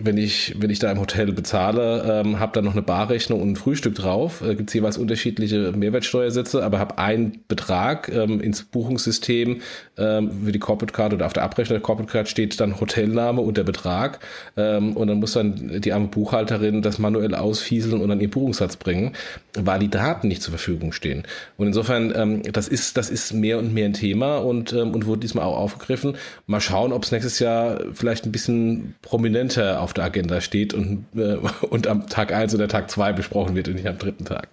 [0.00, 3.50] wenn ich, wenn ich da im Hotel bezahle, ähm, habe dann noch eine Barrechnung und
[3.50, 8.62] ein Frühstück drauf, äh, gibt es jeweils unterschiedliche Mehrwertsteuersätze, aber habe einen Betrag ähm, ins
[8.62, 9.60] Buchungssystem
[9.98, 13.56] für die Corporate Card oder auf der Abrechnung der Corporate Card steht dann Hotelname und
[13.56, 14.20] der Betrag
[14.56, 18.76] ähm, und dann muss dann die arme Buchhalterin das manuell ausfieseln und dann ihren Buchungssatz
[18.76, 19.14] bringen,
[19.54, 21.24] weil die Daten nicht zur Verfügung stehen.
[21.56, 25.06] Und insofern, ähm, das ist, das ist mehr und mehr ein Thema und, ähm, und
[25.06, 26.16] wurde diesmal auch aufgegriffen.
[26.46, 31.06] Mal schauen, ob es nächstes Jahr vielleicht ein bisschen prominenter auf der Agenda steht und,
[31.16, 34.48] äh, und am Tag 1 oder Tag 2 besprochen wird und nicht am dritten Tag.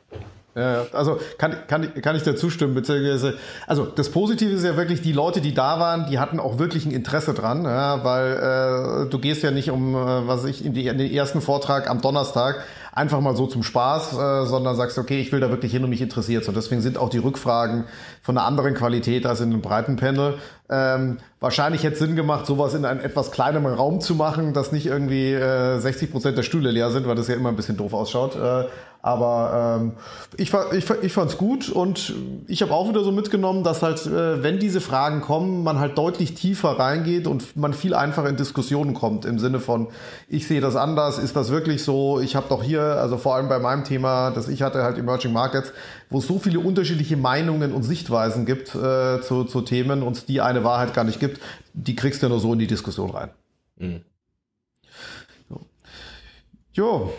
[0.56, 3.34] Ja, also kann, kann, kann ich dir zustimmen, beziehungsweise,
[3.68, 6.86] also das Positive ist ja wirklich, die Leute, die da waren, die hatten auch wirklich
[6.86, 10.74] ein Interesse dran, ja, weil äh, du gehst ja nicht um, äh, was ich, in,
[10.74, 12.64] die, in den ersten Vortrag am Donnerstag
[12.96, 15.90] einfach mal so zum Spaß, äh, sondern sagst, okay, ich will da wirklich hin und
[15.90, 16.48] mich interessiert.
[16.48, 17.84] Und deswegen sind auch die Rückfragen
[18.22, 20.36] von einer anderen Qualität als in einem breiten Panel.
[20.70, 24.72] Ähm, wahrscheinlich hätte es Sinn gemacht, sowas in einem etwas kleineren Raum zu machen, dass
[24.72, 27.76] nicht irgendwie äh, 60 Prozent der Stühle leer sind, weil das ja immer ein bisschen
[27.76, 28.36] doof ausschaut.
[28.36, 28.66] Äh,
[29.06, 29.92] aber ähm,
[30.36, 32.16] ich, ich, ich fand es gut und
[32.48, 35.96] ich habe auch wieder so mitgenommen, dass halt, äh, wenn diese Fragen kommen, man halt
[35.96, 39.90] deutlich tiefer reingeht und man viel einfacher in Diskussionen kommt im Sinne von,
[40.28, 42.20] ich sehe das anders, ist das wirklich so?
[42.20, 45.34] Ich habe doch hier, also vor allem bei meinem Thema, das ich hatte, halt Emerging
[45.34, 45.72] Markets,
[46.10, 50.42] wo es so viele unterschiedliche Meinungen und Sichtweisen gibt äh, zu, zu Themen und die
[50.42, 51.40] eine Wahrheit gar nicht gibt,
[51.74, 53.30] die kriegst du nur so in die Diskussion rein.
[53.78, 54.02] Mhm.
[55.48, 55.60] Jo.
[56.74, 57.14] jo.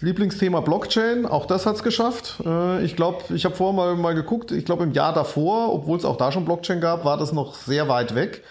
[0.00, 2.36] Lieblingsthema Blockchain, auch das hat es geschafft.
[2.44, 5.98] Äh, ich glaube, ich habe vorher mal, mal geguckt, ich glaube im Jahr davor, obwohl
[5.98, 8.44] es auch da schon Blockchain gab, war das noch sehr weit weg.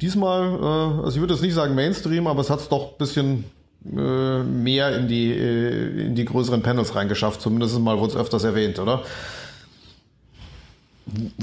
[0.00, 2.98] Diesmal, äh, also ich würde jetzt nicht sagen Mainstream, aber es hat es doch ein
[2.98, 3.44] bisschen
[3.84, 7.40] äh, mehr in die, in die größeren Panels reingeschafft.
[7.40, 9.02] Zumindest mal wurde es öfters erwähnt, oder?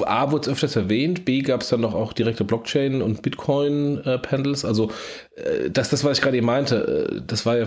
[0.06, 4.64] A wurde es öfters erwähnt, B gab es dann noch auch direkte Blockchain- und Bitcoin-Panels.
[4.64, 4.92] also
[5.36, 7.66] äh, das, das, was ich gerade eben meinte, äh, das war ja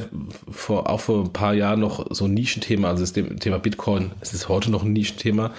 [0.51, 2.89] vor, auch vor ein paar Jahren noch so ein Nischenthema.
[2.89, 5.53] Also das Thema Bitcoin, es ist heute noch ein Nischenthema,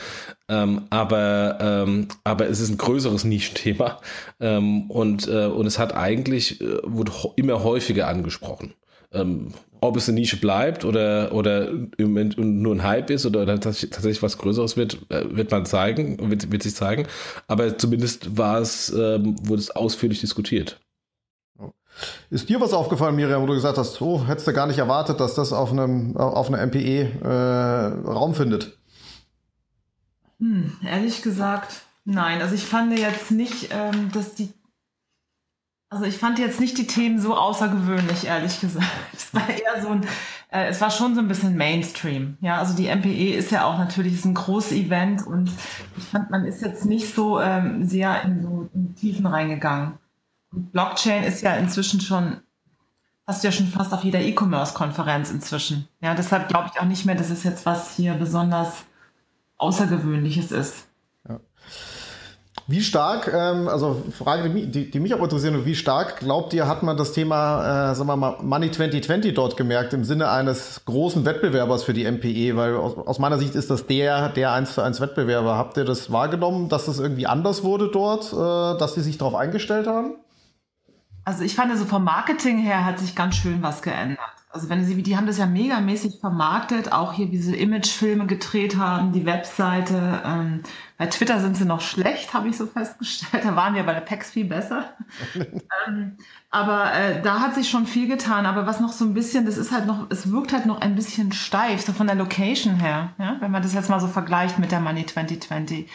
[0.50, 4.00] ähm, aber, ähm, aber es ist ein größeres Nischenthema
[4.40, 8.74] ähm, und, äh, und es hat eigentlich, wurde immer häufiger angesprochen.
[9.84, 14.24] Ob es eine Nische bleibt oder, oder im Moment nur ein Hype ist oder tatsächlich
[14.24, 17.06] was Größeres wird, äh, wird man zeigen, wird, wird sich zeigen.
[17.50, 20.80] Aber zumindest war es, ähm, wurde es ausführlich diskutiert.
[22.30, 25.20] Ist dir was aufgefallen, Miriam, wo du gesagt hast, oh, hättest du gar nicht erwartet,
[25.20, 28.78] dass das auf einem auf einer MPE äh, Raum findet?
[30.40, 32.42] Hm, ehrlich gesagt, nein.
[32.42, 34.48] Also ich fand jetzt nicht, ähm, dass die
[35.94, 38.88] also ich fand jetzt nicht die Themen so außergewöhnlich, ehrlich gesagt.
[39.14, 40.04] Es war eher so ein,
[40.52, 42.38] äh, es war schon so ein bisschen Mainstream.
[42.42, 45.52] Ja, also die MPE ist ja auch natürlich ist ein großes Event und
[45.98, 50.00] ich fand, man ist jetzt nicht so ähm, sehr in so in Tiefen reingegangen.
[50.52, 52.38] Blockchain ist ja inzwischen schon,
[53.26, 55.88] hast du ja schon fast auf jeder E-Commerce-Konferenz inzwischen.
[56.02, 58.86] Ja, deshalb glaube ich auch nicht mehr, dass es jetzt was hier besonders
[59.58, 60.88] Außergewöhnliches ist.
[62.66, 66.66] Wie stark, ähm, also Frage, die, die, die mich auch interessieren, wie stark glaubt ihr,
[66.66, 70.86] hat man das Thema, äh, sagen wir mal, Money 2020 dort gemerkt, im Sinne eines
[70.86, 72.56] großen Wettbewerbers für die MPE?
[72.56, 75.58] Weil aus, aus meiner Sicht ist das der, der 1 zu 1 Wettbewerber.
[75.58, 79.36] Habt ihr das wahrgenommen, dass das irgendwie anders wurde dort, äh, dass sie sich darauf
[79.36, 80.16] eingestellt haben?
[81.26, 84.20] Also ich fand, so vom Marketing her hat sich ganz schön was geändert.
[84.54, 89.12] Also wenn sie, die haben das ja megamäßig vermarktet, auch hier diese Imagefilme gedreht haben,
[89.12, 90.22] die Webseite.
[90.24, 90.62] Ähm,
[91.00, 93.44] bei Twitter sind sie noch schlecht, habe ich so festgestellt.
[93.44, 94.94] Da waren wir bei der PEX viel besser.
[95.88, 96.18] ähm,
[96.52, 98.46] aber äh, da hat sich schon viel getan.
[98.46, 100.94] Aber was noch so ein bisschen, das ist halt noch, es wirkt halt noch ein
[100.94, 103.10] bisschen steif, so von der Location her.
[103.18, 103.38] Ja?
[103.40, 105.90] Wenn man das jetzt mal so vergleicht mit der Money 2020.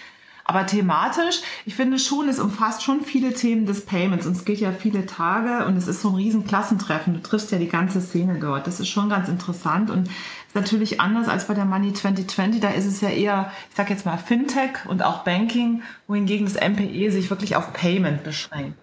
[0.50, 4.60] Aber thematisch, ich finde schon, es umfasst schon viele Themen des Payments und es geht
[4.60, 7.12] ja viele Tage und es ist so ein riesen Klassentreffen.
[7.12, 8.66] Du triffst ja die ganze Szene dort.
[8.66, 12.62] Das ist schon ganz interessant und ist natürlich anders als bei der Money 2020.
[12.62, 16.54] Da ist es ja eher, ich sag jetzt mal Fintech und auch Banking, wohingegen das
[16.54, 18.78] MPE sich wirklich auf Payment beschränkt.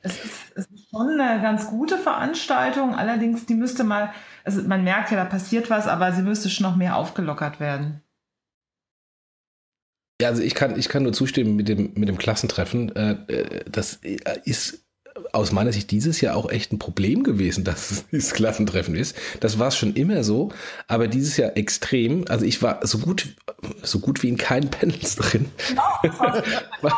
[0.00, 4.10] Es ist, es ist schon eine ganz gute Veranstaltung, allerdings die müsste mal,
[4.42, 8.00] also man merkt ja, da passiert was, aber sie müsste schon noch mehr aufgelockert werden.
[10.20, 12.94] Ja, also ich kann, ich kann nur zustimmen mit dem, mit dem Klassentreffen.
[12.94, 14.00] Äh, äh, das
[14.44, 14.84] ist
[15.32, 19.16] aus meiner Sicht dieses Jahr auch echt ein Problem gewesen, dass es dieses Klassentreffen ist.
[19.40, 20.50] Das war es schon immer so,
[20.88, 22.24] aber dieses Jahr extrem.
[22.28, 23.28] Also ich war so gut,
[23.82, 25.46] so gut wie in keinen Panels drin.
[26.02, 26.42] Genau,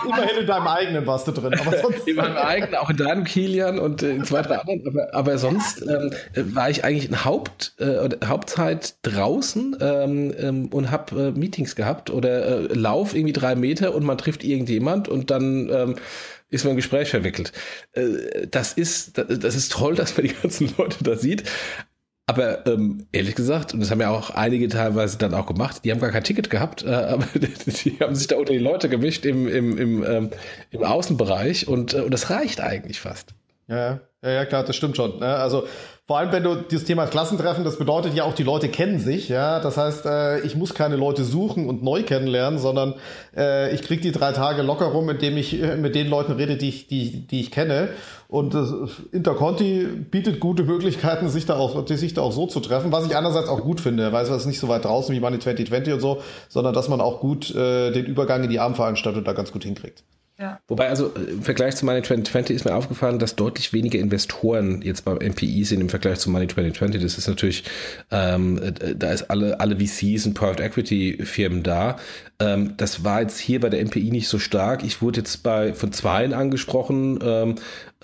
[0.07, 1.55] Immerhin in deinem eigenen warst du drin.
[1.55, 4.87] Aber sonst in meinem eigenen, auch in deinem Kilian und in zwei, drei anderen.
[4.87, 6.13] Aber, aber sonst ähm,
[6.55, 12.11] war ich eigentlich in Haupt, äh, Hauptzeit draußen ähm, ähm, und habe äh, Meetings gehabt
[12.11, 15.97] oder äh, Lauf irgendwie drei Meter und man trifft irgendjemand und dann ähm,
[16.53, 17.53] ist man im Gespräch verwickelt.
[17.93, 21.45] Äh, das ist, das ist toll, dass man die ganzen Leute da sieht.
[22.27, 25.91] Aber ähm, ehrlich gesagt, und das haben ja auch einige teilweise dann auch gemacht, die
[25.91, 29.27] haben gar kein Ticket gehabt, äh, aber die haben sich da unter die Leute gemischt
[29.27, 30.31] im, im, im, ähm,
[30.71, 33.35] im Außenbereich und, äh, und das reicht eigentlich fast.
[33.67, 35.19] Ja, ja, ja, klar, das stimmt schon.
[35.19, 35.35] Ne?
[35.35, 35.67] Also
[36.09, 39.29] vor allem wenn du das Thema Klassentreffen, das bedeutet ja auch, die Leute kennen sich,
[39.29, 39.61] ja.
[39.61, 42.95] Das heißt, äh, ich muss keine Leute suchen und neu kennenlernen, sondern
[43.37, 46.57] äh, ich kriege die drei Tage locker rum, indem ich äh, mit den Leuten rede,
[46.57, 47.91] die ich, die, die ich kenne.
[48.27, 48.65] Und äh,
[49.13, 53.17] Interconti bietet gute Möglichkeiten, sich da auch, sich da auch so zu treffen, was ich
[53.17, 56.21] einerseits auch gut finde, weil es nicht so weit draußen wie Money 2020 und so,
[56.49, 60.03] sondern dass man auch gut äh, den Übergang in die Abendveranstaltung da ganz gut hinkriegt.
[60.43, 60.59] Ja.
[60.67, 65.05] Wobei, also im Vergleich zu Money 2020 ist mir aufgefallen, dass deutlich weniger Investoren jetzt
[65.05, 67.01] beim MPI sind im Vergleich zu Money 2020.
[67.01, 67.63] Das ist natürlich,
[68.11, 68.61] ähm,
[68.97, 71.97] da ist alle, alle VCs und Private Equity Firmen da.
[72.41, 74.83] Ähm, das war jetzt hier bei der MPI nicht so stark.
[74.83, 77.55] Ich wurde jetzt bei von zweien angesprochen ähm,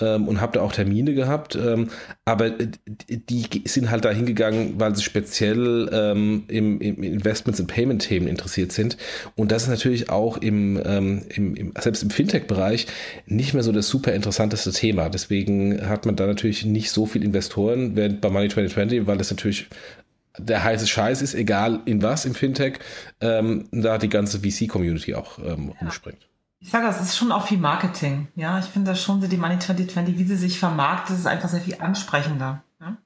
[0.01, 1.57] ähm, und habe da auch Termine gehabt.
[1.57, 1.89] Ähm,
[2.25, 8.29] aber die sind halt da hingegangen, weil sie speziell ähm, im, im Investments- und Payment-Themen
[8.29, 8.97] interessiert sind.
[9.37, 12.87] Und das ist natürlich auch im, ähm, im, im selbst im Fintech-Bereich
[13.27, 15.09] nicht mehr so das super interessanteste Thema.
[15.09, 19.31] Deswegen hat man da natürlich nicht so viel Investoren, während bei Money 2020, weil das
[19.31, 19.69] natürlich
[20.39, 22.79] der heiße Scheiß ist, egal in was im Fintech,
[23.21, 26.28] ähm, da die ganze VC-Community auch ähm, rumspringt.
[26.61, 28.29] Ich sage, es ist schon auch viel Marketing.
[28.35, 31.61] Ja, ich finde das schon die Money 2020, wie sie sich vermarktet, ist einfach sehr
[31.61, 32.63] viel ansprechender.
[32.81, 32.97] Ja?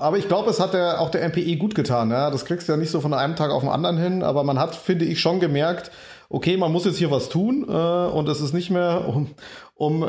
[0.00, 2.10] aber ich glaube, es hat der, auch der MPE gut getan.
[2.10, 2.30] Ja?
[2.30, 4.58] Das kriegst du ja nicht so von einem Tag auf den anderen hin, aber man
[4.58, 5.90] hat, finde ich, schon gemerkt,
[6.30, 9.30] okay, man muss jetzt hier was tun äh, und es ist nicht mehr, um,
[9.74, 10.06] um äh,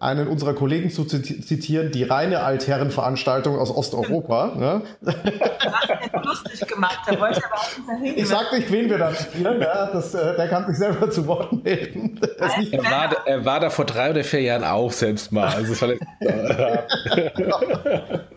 [0.00, 4.52] einen unserer Kollegen zu zitieren, die reine Altherrenveranstaltung aus Osteuropa.
[4.64, 4.82] Ne?
[6.24, 9.86] lustig gemacht, der wollte aber auch nicht Ich sag nicht, wen wir da zitieren, ja,
[9.92, 12.18] das, äh, der kann sich selber zu Wort melden.
[12.38, 15.48] Er war, er war da vor drei oder vier Jahren auch selbst mal.
[15.48, 15.78] Also ich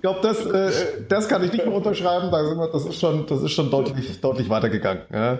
[0.01, 0.71] glaube, das, äh,
[1.07, 2.29] das kann ich nicht mehr unterschreiben.
[2.73, 5.03] Das ist schon, das ist schon deutlich, deutlich weitergegangen.
[5.13, 5.39] Ja.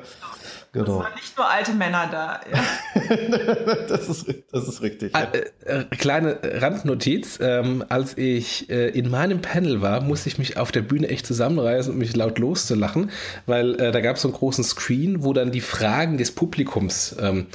[0.71, 0.99] Genau.
[0.99, 2.39] Es waren nicht nur alte Männer da.
[2.51, 2.63] Ja.
[3.87, 5.13] das, ist, das ist richtig.
[5.13, 5.23] Ja.
[5.31, 7.39] Äh, äh, kleine Randnotiz.
[7.41, 11.25] Ähm, als ich äh, in meinem Panel war, musste ich mich auf der Bühne echt
[11.25, 13.11] zusammenreißen und mich laut loszulachen,
[13.45, 17.47] weil da gab es so einen großen Screen, wo dann die Fragen des Publikums ähm,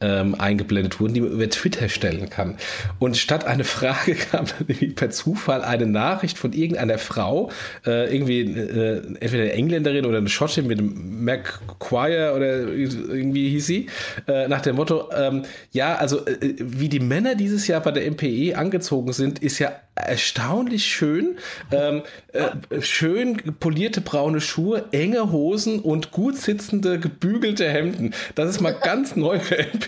[0.00, 2.56] ähm, eingeblendet wurden, die man über Twitter stellen kann.
[2.98, 4.46] Und statt eine Frage kam
[4.94, 7.50] per Zufall eine Nachricht von irgendeiner Frau,
[7.86, 13.66] äh, irgendwie äh, entweder eine Engländerin oder eine Schottin mit einem McQuire oder irgendwie hieß
[13.66, 13.86] sie,
[14.26, 18.10] äh, nach dem Motto, ähm, ja, also äh, wie die Männer dieses Jahr bei der
[18.10, 21.36] MPE angezogen sind, ist ja erstaunlich schön.
[21.72, 28.14] Ähm, äh, schön polierte braune Schuhe, enge Hosen und gut sitzende, gebügelte Hemden.
[28.34, 29.87] Das ist mal ganz neu für MPE.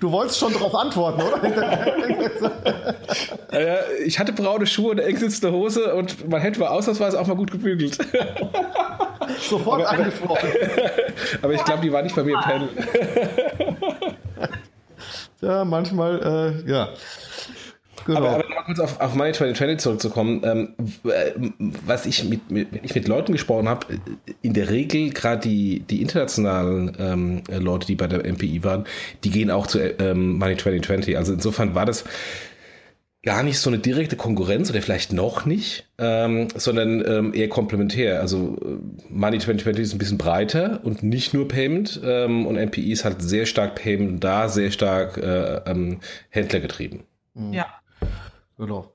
[0.00, 1.40] Du wolltest schon darauf antworten, oder?
[4.04, 7.36] ich hatte braune Schuhe, eine eng sitzende Hose und mein Hemd war ausnahmsweise auch mal
[7.36, 7.98] gut gebügelt.
[9.40, 10.48] Sofort aber, angesprochen.
[11.42, 12.68] Aber ich glaube, die war nicht bei mir im Panel.
[15.40, 16.88] ja, manchmal, äh, ja.
[18.06, 18.18] Genau.
[18.18, 20.74] Aber, aber mal kurz auf, auf Money 2020 zurückzukommen, ähm,
[21.84, 23.86] was ich mit, mit, wenn ich mit Leuten gesprochen habe,
[24.42, 28.84] in der Regel gerade die, die internationalen ähm, Leute, die bei der MPI waren,
[29.24, 31.16] die gehen auch zu ähm, Money 2020.
[31.16, 32.04] Also insofern war das
[33.26, 38.20] gar nicht so eine direkte Konkurrenz oder vielleicht noch nicht, ähm, sondern ähm, eher komplementär.
[38.20, 42.92] Also äh, Money 2020 ist ein bisschen breiter und nicht nur Payment ähm, und MPI
[42.92, 45.98] ist halt sehr stark Payment und da sehr stark äh, ähm,
[46.30, 47.02] Händler getrieben.
[47.50, 47.66] Ja.
[48.58, 48.92] Genau.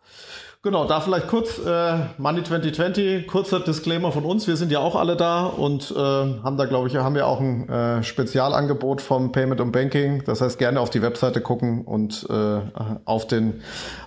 [0.64, 4.48] Genau, da vielleicht kurz äh, Money 2020, kurzer Disclaimer von uns.
[4.48, 7.40] Wir sind ja auch alle da und äh, haben da, glaube ich, haben wir auch
[7.40, 10.24] ein äh, Spezialangebot vom Payment und Banking.
[10.26, 12.62] Das heißt, gerne auf die Webseite gucken und äh,
[13.06, 13.62] auf den,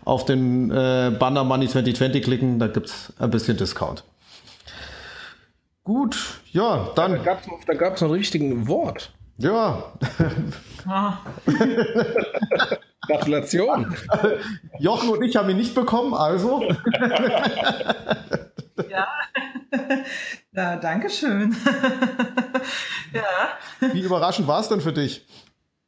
[0.05, 2.59] auf den äh, Banner Money 2020 klicken.
[2.59, 4.05] Da gibt's ein bisschen Discount.
[5.83, 7.23] Gut, ja, dann.
[7.25, 9.13] Ja, da gab es noch ein richtigen Wort.
[9.39, 9.93] Ja.
[10.87, 11.19] Ah.
[13.07, 13.95] Gratulation.
[14.79, 16.63] Jochen und ich haben ihn nicht bekommen, also.
[18.89, 19.09] ja.
[20.53, 21.57] ja, danke schön.
[23.13, 23.93] ja.
[23.93, 25.27] Wie überraschend war es denn für dich?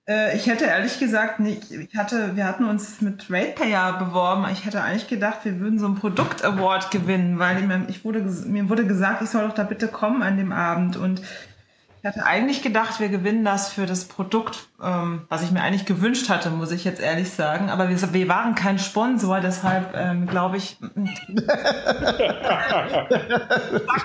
[0.09, 4.46] Äh, ich hätte ehrlich gesagt nicht, ich hatte, wir hatten uns mit RatePayer beworben.
[4.52, 8.87] Ich hätte eigentlich gedacht, wir würden so einen Produkt-Award gewinnen, weil ich wurde, mir wurde
[8.87, 10.96] gesagt, ich soll doch da bitte kommen an dem Abend.
[10.96, 11.22] Und
[12.00, 15.87] ich hatte eigentlich gedacht, wir gewinnen das für das Produkt, ähm, was ich mir eigentlich
[15.87, 17.70] gewünscht hatte, muss ich jetzt ehrlich sagen.
[17.70, 20.78] Aber wir, wir waren kein Sponsor, deshalb ähm, glaube ich.
[20.94, 21.02] ich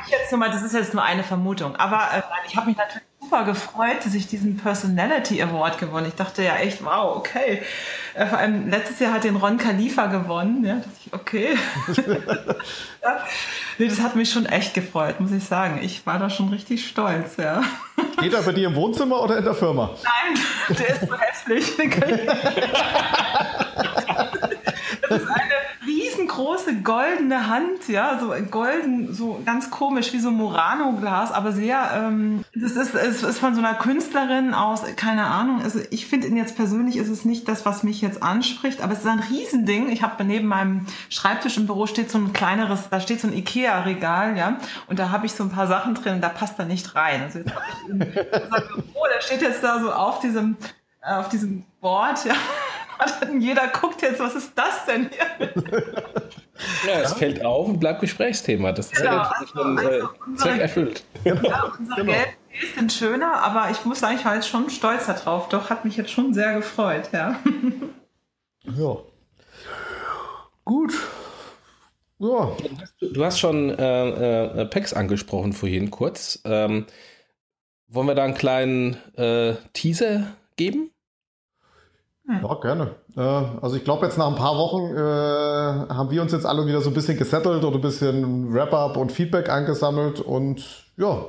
[0.10, 1.76] jetzt nur mal, das ist jetzt nur eine Vermutung.
[1.76, 6.08] Aber äh, ich habe mich natürlich super gefreut, dass ich diesen Personality Award gewonnen.
[6.08, 7.62] Ich dachte ja echt, wow, okay.
[8.14, 10.66] Äh, vor allem letztes Jahr hat den Ron Khalifa gewonnen.
[10.66, 11.58] Ja, ich, okay.
[13.02, 13.20] ja.
[13.78, 15.80] Nee, das hat mich schon echt gefreut, muss ich sagen.
[15.82, 17.64] Ich war da schon richtig stolz, ja.
[18.20, 19.92] Geht er bei dir im Wohnzimmer oder in der Firma?
[20.04, 20.38] Nein,
[20.78, 21.80] der ist so hässlich.
[25.10, 25.51] ist eine
[26.42, 32.44] riesengroße goldene Hand, ja, so golden, so ganz komisch wie so Murano-Glas, aber sehr, ähm,
[32.56, 36.38] das ist, ist, ist von so einer Künstlerin aus, keine Ahnung, also ich finde ihn
[36.38, 39.90] jetzt persönlich ist es nicht das, was mich jetzt anspricht, aber es ist ein Riesending.
[39.90, 43.34] Ich habe neben meinem Schreibtisch im Büro steht so ein kleineres, da steht so ein
[43.34, 46.96] Ikea-Regal, ja, und da habe ich so ein paar Sachen drin, da passt er nicht
[46.96, 47.24] rein.
[47.24, 50.58] Also jetzt habe ich in unser Büro, der steht jetzt da so auf diesem,
[51.02, 52.34] auf diesem Board, ja.
[53.30, 55.54] Und jeder guckt jetzt, was ist das denn hier?
[56.86, 57.16] Ja, es ja.
[57.16, 58.72] fällt auf und bleibt Gesprächsthema.
[58.72, 61.04] Das ist genau, ja also, schon also äh, Zweck erfüllt.
[61.24, 62.12] Ja, unsere genau.
[62.12, 62.36] gelben
[62.76, 65.50] sind schöner, aber ich muss sagen, ich war jetzt schon stolz darauf.
[65.50, 67.40] Doch, hat mich jetzt schon sehr gefreut, ja.
[68.78, 68.98] Ja.
[70.66, 70.94] Gut.
[72.20, 72.56] Ja.
[73.02, 76.40] Du hast schon äh, äh, PEX angesprochen vorhin kurz.
[76.46, 76.86] Ähm,
[77.88, 80.28] wollen wir da einen kleinen äh, Teaser
[80.58, 80.91] geben?
[82.42, 82.96] Ja, gerne.
[83.16, 83.22] Äh,
[83.62, 86.82] also ich glaube, jetzt nach ein paar Wochen äh, haben wir uns jetzt alle wieder
[86.82, 90.20] so ein bisschen gesettelt oder ein bisschen Wrap-up und Feedback eingesammelt.
[90.20, 91.26] Und ja,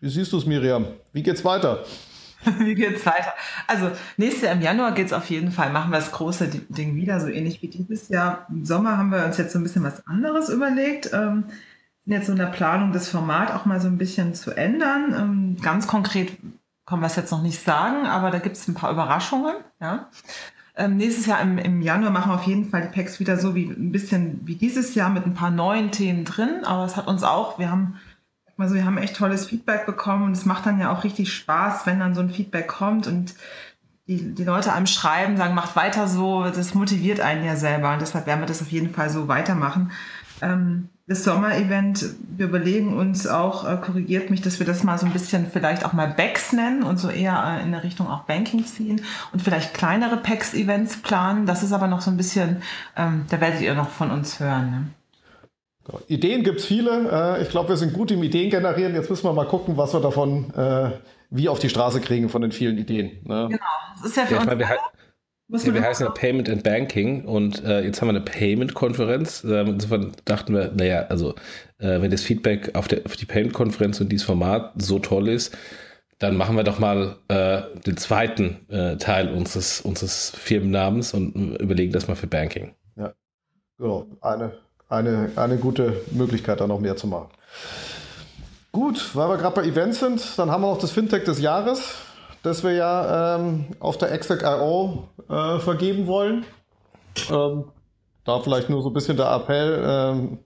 [0.00, 0.86] wie siehst du es, Miriam?
[1.12, 1.84] Wie geht's weiter?
[2.58, 3.32] wie geht's weiter?
[3.66, 7.20] Also nächstes Jahr im Januar geht's auf jeden Fall, machen wir das große Ding wieder,
[7.20, 8.46] so ähnlich wie dieses Jahr.
[8.50, 11.10] Im Sommer haben wir uns jetzt so ein bisschen was anderes überlegt.
[11.12, 11.44] Ähm,
[12.06, 15.14] jetzt so in der Planung, das Format auch mal so ein bisschen zu ändern.
[15.18, 16.32] Ähm, ganz konkret
[16.86, 19.56] kann man es jetzt noch nicht sagen, aber da gibt es ein paar Überraschungen.
[19.80, 20.10] Ja.
[20.76, 23.54] Ähm, nächstes Jahr im, im Januar machen wir auf jeden Fall die Packs wieder so
[23.54, 26.64] wie ein bisschen wie dieses Jahr mit ein paar neuen Themen drin.
[26.64, 27.98] Aber es hat uns auch, wir haben
[28.56, 31.86] also wir haben echt tolles Feedback bekommen und es macht dann ja auch richtig Spaß,
[31.86, 33.34] wenn dann so ein Feedback kommt und
[34.06, 38.02] die, die Leute einem schreiben, sagen, macht weiter so, das motiviert einen ja selber und
[38.02, 39.92] deshalb werden wir das auf jeden Fall so weitermachen.
[40.40, 45.04] Ähm, das Sommerevent, wir überlegen uns auch, äh, korrigiert mich, dass wir das mal so
[45.04, 48.22] ein bisschen vielleicht auch mal Backs nennen und so eher äh, in der Richtung auch
[48.22, 49.02] Banking ziehen
[49.32, 51.44] und vielleicht kleinere Packs-Events planen.
[51.44, 52.62] Das ist aber noch so ein bisschen,
[52.96, 54.70] ähm, da werdet ihr noch von uns hören.
[54.70, 54.86] Ne?
[56.08, 57.36] Ideen gibt es viele.
[57.38, 58.94] Äh, ich glaube, wir sind gut im Ideen generieren.
[58.94, 60.92] Jetzt müssen wir mal gucken, was wir davon äh,
[61.28, 63.18] wie auf die Straße kriegen von den vielen Ideen.
[63.24, 63.48] Ne?
[63.50, 63.60] Genau,
[63.96, 64.46] das ist ja für ja, uns.
[64.46, 64.66] Meine,
[65.62, 69.44] ja, wir heißen ja Payment and Banking und äh, jetzt haben wir eine Payment-Konferenz.
[69.44, 71.34] Äh, insofern dachten wir, naja, also
[71.78, 75.56] äh, wenn das Feedback auf, der, auf die Payment-Konferenz und dieses Format so toll ist,
[76.18, 81.92] dann machen wir doch mal äh, den zweiten äh, Teil unseres, unseres Firmennamens und überlegen
[81.92, 82.74] das mal für Banking.
[82.96, 83.12] Ja,
[83.78, 84.06] genau.
[84.20, 84.52] Eine,
[84.88, 87.28] eine, eine gute Möglichkeit, da noch mehr zu machen.
[88.72, 91.96] Gut, weil wir gerade bei Events sind, dann haben wir noch das Fintech des Jahres
[92.44, 96.44] das wir ja ähm, auf der Exec.io äh, vergeben wollen.
[97.30, 97.64] Ähm,
[98.24, 99.82] da vielleicht nur so ein bisschen der Appell.
[99.86, 100.38] Ähm,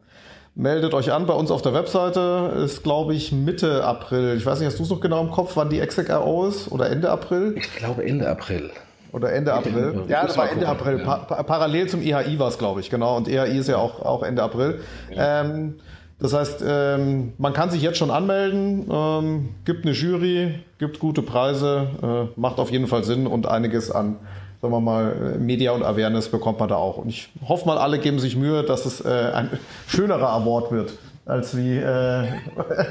[0.55, 2.53] meldet euch an bei uns auf der Webseite.
[2.65, 4.37] Ist, glaube ich, Mitte April.
[4.37, 6.71] Ich weiß nicht, hast du es noch genau im Kopf, wann die Exec.io ist?
[6.71, 7.55] Oder Ende April?
[7.57, 8.71] Ich glaube Ende April.
[9.13, 10.05] Oder Ende April.
[10.09, 10.99] Ja, das war Ende April.
[10.99, 13.17] Pa parallel zum EHI war es, glaube ich, genau.
[13.17, 14.81] Und EHI ist ja auch, auch Ende April.
[15.11, 15.41] Ja.
[15.41, 15.81] Ähm,
[16.21, 21.23] das heißt, ähm, man kann sich jetzt schon anmelden, ähm, gibt eine Jury, gibt gute
[21.23, 24.17] Preise, äh, macht auf jeden Fall Sinn und einiges an,
[24.61, 26.99] sagen wir mal, Media und Awareness bekommt man da auch.
[26.99, 29.51] Und ich hoffe mal, alle geben sich Mühe, dass es äh, ein
[29.87, 30.93] schönerer Award wird
[31.29, 32.27] als wie äh,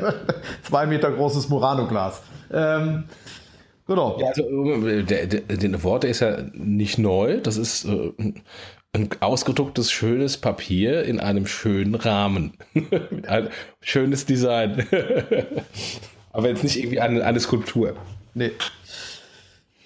[0.62, 2.22] zwei Meter großes Murano-Glas.
[2.54, 3.06] Ähm,
[3.88, 4.18] genau.
[4.20, 7.42] Ja, also, der, der, den Award der ist ja nicht neu.
[7.42, 8.14] Das ist äh,
[8.94, 12.54] ein ausgedrucktes, schönes Papier in einem schönen Rahmen.
[13.28, 13.50] Einem
[13.82, 14.88] schönes Design.
[16.32, 17.96] Aber jetzt nicht irgendwie eine, eine Skulptur.
[18.34, 18.52] Nee.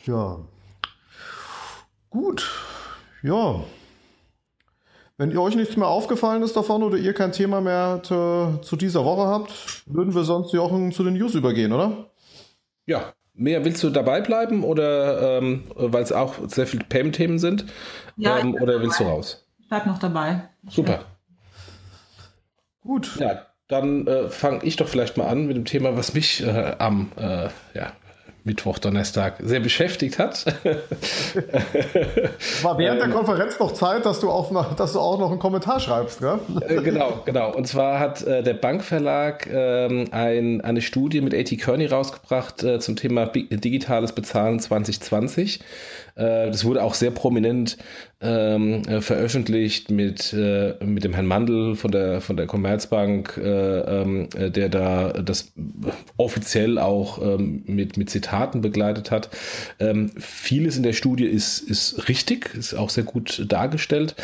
[0.06, 0.40] Ja.
[2.10, 2.50] Gut.
[3.24, 3.64] Ja.
[5.18, 8.76] Wenn ihr euch nichts mehr aufgefallen ist davon oder ihr kein Thema mehr zu, zu
[8.76, 12.10] dieser Woche habt, würden wir sonst Jochen zu den News übergehen, oder?
[12.86, 13.14] Ja.
[13.34, 17.66] Mehr willst du dabei bleiben oder ähm, weil es auch sehr viele Payment-Themen sind?
[18.18, 19.10] Ja, ähm, oder willst dabei.
[19.12, 19.48] du raus?
[19.60, 20.50] Ich bleib noch dabei.
[20.68, 21.06] Super.
[22.82, 23.16] Gut.
[23.20, 26.76] Ja, dann äh, fange ich doch vielleicht mal an mit dem Thema, was mich äh,
[26.78, 27.94] am äh, ja,
[28.44, 30.46] Mittwoch, Donnerstag sehr beschäftigt hat.
[32.64, 35.30] War während der ähm, Konferenz noch Zeit, dass du auch noch, dass du auch noch
[35.30, 36.40] einen Kommentar schreibst, gell?
[36.68, 37.54] Äh, genau, genau.
[37.54, 41.56] Und zwar hat äh, der Bankverlag ähm, ein, eine Studie mit A.T.
[41.58, 45.60] Kearney rausgebracht äh, zum Thema digitales Bezahlen 2020.
[46.16, 47.78] Äh, das wurde auch sehr prominent
[48.22, 53.80] ähm, äh, veröffentlicht mit, äh, mit dem Herrn Mandel von der, von der Commerzbank, äh,
[53.80, 55.52] ähm, äh, der da das
[56.18, 59.30] offiziell auch ähm, mit, mit Zitaten begleitet hat.
[59.80, 64.16] Ähm, vieles in der Studie ist, ist richtig, ist auch sehr gut dargestellt,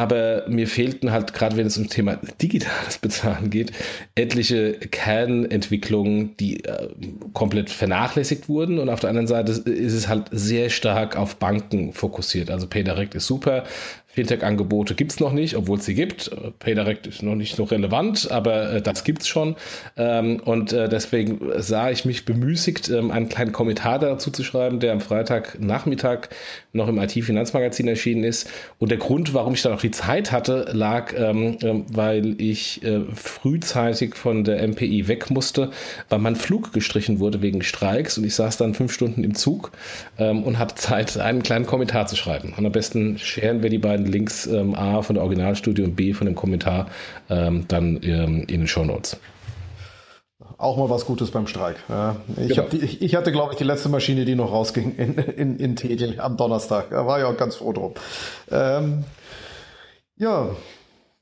[0.00, 3.70] aber mir fehlten halt, gerade wenn es um Thema digitales Bezahlen geht,
[4.14, 6.88] etliche Kernentwicklungen, die äh,
[7.34, 8.78] komplett vernachlässigt wurden.
[8.78, 12.50] Und auf der anderen Seite ist es halt sehr stark auf Banken fokussiert.
[12.50, 13.64] Also PayDirect ist super,
[14.12, 16.30] Fintech-Angebote gibt es noch nicht, obwohl es sie gibt.
[16.58, 19.54] PayDirect ist noch nicht noch relevant, aber äh, das gibt es schon.
[19.96, 24.80] Ähm, und äh, deswegen sah ich mich bemüßigt, ähm, einen kleinen Kommentar dazu zu schreiben,
[24.80, 26.28] der am Freitagnachmittag
[26.72, 28.50] noch im IT-Finanzmagazin erschienen ist.
[28.78, 32.82] Und der Grund, warum ich dann auch die Zeit hatte, lag, ähm, ähm weil ich
[32.84, 35.70] äh, frühzeitig von der MPI weg musste,
[36.08, 39.70] weil mein Flug gestrichen wurde wegen Streiks und ich saß dann fünf Stunden im Zug
[40.18, 42.54] ähm, und hatte Zeit, einen kleinen Kommentar zu schreiben.
[42.56, 45.96] Und am besten scheren wir die beiden beiden Links ähm, A von der Originalstudie und
[45.96, 46.86] B von dem Kommentar
[47.28, 49.16] ähm, dann ähm, in den Show Notes.
[50.58, 51.76] Auch mal was Gutes beim Streik.
[52.36, 52.68] Ich, genau.
[52.68, 55.76] die, ich, ich, hatte, glaube ich, die letzte Maschine, die noch rausging in, in, in
[55.76, 56.90] Tegel am Donnerstag.
[56.90, 57.94] Da war ich auch ganz froh drum.
[58.50, 59.04] Ähm,
[60.16, 60.50] ja,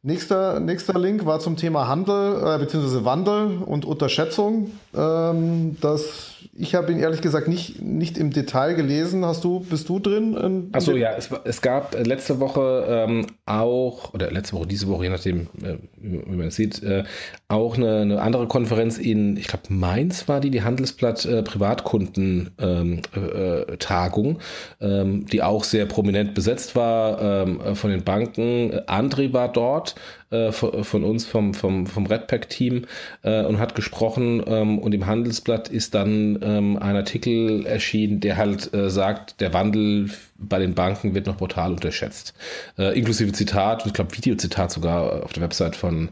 [0.01, 3.05] Nächster, nächster Link war zum Thema Handel äh, bzw.
[3.05, 4.71] Wandel und Unterschätzung.
[4.97, 6.28] Ähm, das,
[6.59, 9.25] ich habe ihn ehrlich gesagt nicht, nicht im Detail gelesen.
[9.25, 10.71] Hast du, bist du drin?
[10.73, 15.05] Achso, ja, es, es gab äh, letzte Woche ähm, auch, oder letzte Woche, diese Woche,
[15.05, 17.05] je nachdem, äh, wie man es sieht, äh,
[17.51, 24.29] auch eine, eine, andere Konferenz in, ich glaube, Mainz war die, die Handelsblatt äh, Privatkunden-Tagung,
[24.29, 24.37] ähm,
[24.81, 28.79] äh, ähm, die auch sehr prominent besetzt war ähm, von den Banken.
[28.87, 29.95] André war dort
[30.29, 32.85] äh, von, uns, vom, vom, vom Redpack-Team,
[33.23, 34.43] äh, und hat gesprochen.
[34.47, 39.55] Ähm, und im Handelsblatt ist dann ähm, ein Artikel erschienen, der halt äh, sagt, der
[39.55, 42.35] Wandel bei den Banken wird noch brutal unterschätzt.
[42.77, 46.11] Äh, inklusive Zitat, ich glaube Videozitat sogar auf der Website von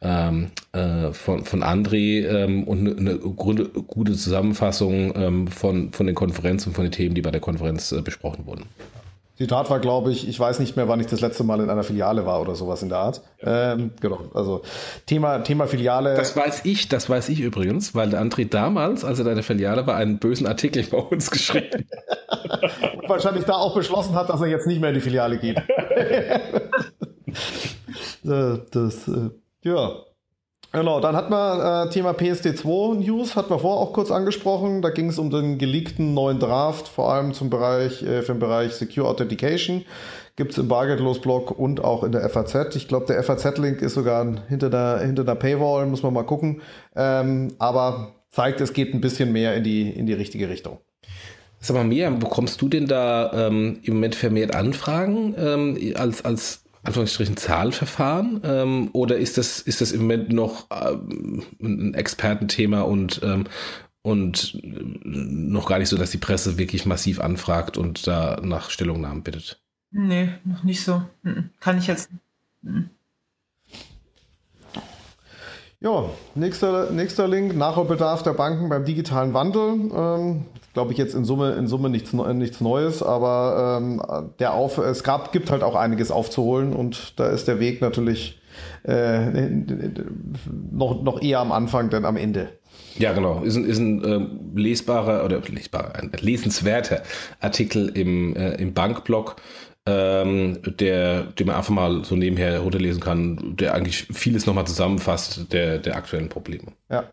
[0.00, 6.06] ähm, äh, von, von André ähm, und eine, eine gute, gute Zusammenfassung ähm, von, von
[6.06, 8.64] den Konferenzen und von den Themen, die bei der Konferenz äh, besprochen wurden.
[9.36, 11.84] Zitat war, glaube ich, ich weiß nicht mehr, wann ich das letzte Mal in einer
[11.84, 13.22] Filiale war oder sowas in der Art.
[13.40, 14.62] Ähm, genau, also
[15.06, 16.16] Thema, Thema Filiale.
[16.16, 19.44] Das weiß ich, das weiß ich übrigens, weil der André damals, als er in der
[19.44, 21.86] Filiale war, einen bösen Artikel bei uns geschrieben.
[23.00, 25.56] Und wahrscheinlich da auch beschlossen hat, dass er jetzt nicht mehr in die Filiale geht.
[28.24, 29.30] das, das äh,
[29.62, 30.04] ja,
[30.70, 34.82] Genau, dann hat man äh, Thema PSD2 News, hat man vorher auch kurz angesprochen.
[34.82, 38.38] Da ging es um den geleakten neuen Draft, vor allem zum Bereich, äh, für den
[38.38, 39.86] Bereich Secure Authentication.
[40.36, 42.76] Gibt es im Bargeldlos-Blog und auch in der FAZ.
[42.76, 46.60] Ich glaube, der FAZ-Link ist sogar hinter der, hinter der Paywall, muss man mal gucken.
[46.94, 50.80] Ähm, aber zeigt, es geht ein bisschen mehr in die, in die richtige Richtung.
[51.60, 56.62] Sag mal, Miriam, bekommst du denn da ähm, im Moment vermehrt Anfragen ähm, als, als
[56.82, 63.20] Anführungsstrichen Zahlverfahren ähm, oder ist das, ist das im Moment noch ähm, ein Expertenthema und,
[63.22, 63.44] ähm,
[64.02, 69.22] und noch gar nicht so, dass die Presse wirklich massiv anfragt und da nach Stellungnahmen
[69.22, 69.60] bittet?
[69.90, 71.02] Nee, noch nicht so.
[71.60, 72.10] Kann ich jetzt.
[75.80, 79.90] Ja, nächster, nächster Link, Nachholbedarf der Banken beim digitalen Wandel.
[79.94, 84.02] Ähm, glaube ich, jetzt in Summe, in Summe nichts, nichts Neues, aber ähm,
[84.40, 88.40] der Auf, es gab, gibt halt auch einiges aufzuholen und da ist der Weg natürlich
[88.82, 89.48] äh,
[90.72, 92.48] noch, noch eher am Anfang, denn am Ende.
[92.96, 93.42] Ja, genau.
[93.42, 97.02] Ist ein, ist ein äh, lesbarer oder lesbarer, ein lesenswerter
[97.40, 99.36] Artikel im, äh, im Bankblog,
[99.88, 105.52] ähm, der, den man einfach mal so nebenher runterlesen kann, der eigentlich vieles nochmal zusammenfasst
[105.52, 106.72] der, der aktuellen Probleme.
[106.90, 107.04] Ja.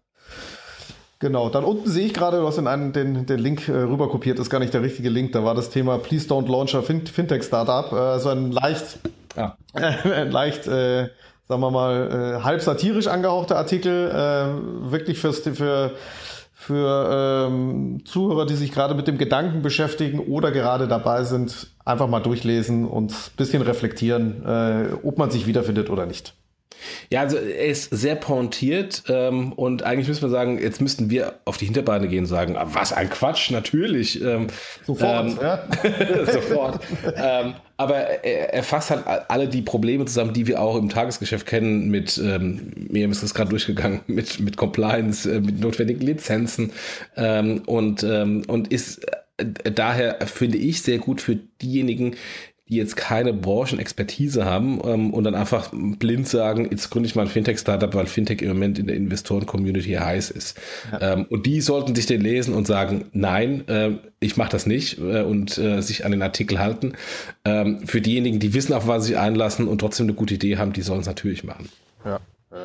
[1.20, 4.10] Genau, dann unten sehe ich gerade, du hast in einen, den, den Link äh, rüber
[4.10, 6.82] kopiert, ist gar nicht der richtige Link, da war das Thema Please Don't Launch a
[6.82, 9.00] fin Fintech Startup, äh, so ein leicht,
[9.38, 9.56] ja.
[9.74, 11.08] äh, leicht, äh,
[11.48, 15.92] sagen wir mal, äh, halb satirisch angehauchter Artikel, äh, wirklich fürs, für,
[16.54, 22.08] für ähm, Zuhörer, die sich gerade mit dem Gedanken beschäftigen oder gerade dabei sind, einfach
[22.08, 26.34] mal durchlesen und ein bisschen reflektieren, äh, ob man sich wiederfindet oder nicht.
[27.10, 31.36] Ja, also er ist sehr pointiert ähm, und eigentlich müssen wir sagen, jetzt müssten wir
[31.46, 34.22] auf die Hinterbeine gehen und sagen, ah, was ein Quatsch, natürlich.
[34.22, 34.48] Ähm,
[34.86, 35.64] sofort, ähm, ja.
[36.32, 36.80] sofort.
[37.16, 41.46] ähm, aber er, er fasst halt alle die Probleme zusammen, die wir auch im Tagesgeschäft
[41.46, 46.72] kennen, mit, ähm, mir ist das gerade durchgegangen, mit, mit Compliance, äh, mit notwendigen Lizenzen
[47.16, 49.06] ähm, und, ähm, und ist
[49.38, 52.16] daher, finde ich, sehr gut für diejenigen,
[52.68, 57.24] die jetzt keine Branchenexpertise haben ähm, und dann einfach blind sagen, jetzt gründe ich mal
[57.24, 60.60] ein Fintech-Startup, weil Fintech im Moment in der Investoren-Community heiß ist.
[60.92, 61.14] Ja.
[61.14, 64.98] Ähm, und die sollten sich den lesen und sagen, nein, äh, ich mache das nicht
[64.98, 66.94] äh, und äh, sich an den Artikel halten.
[67.44, 70.58] Ähm, für diejenigen, die wissen, auf was sie sich einlassen und trotzdem eine gute Idee
[70.58, 71.70] haben, die sollen es natürlich machen.
[72.04, 72.20] Ja.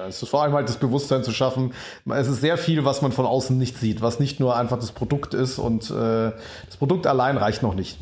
[0.09, 1.75] Es ist vor allem halt das Bewusstsein zu schaffen.
[2.15, 4.93] Es ist sehr viel, was man von außen nicht sieht, was nicht nur einfach das
[4.93, 6.33] Produkt ist und äh,
[6.67, 7.99] das Produkt allein reicht noch nicht.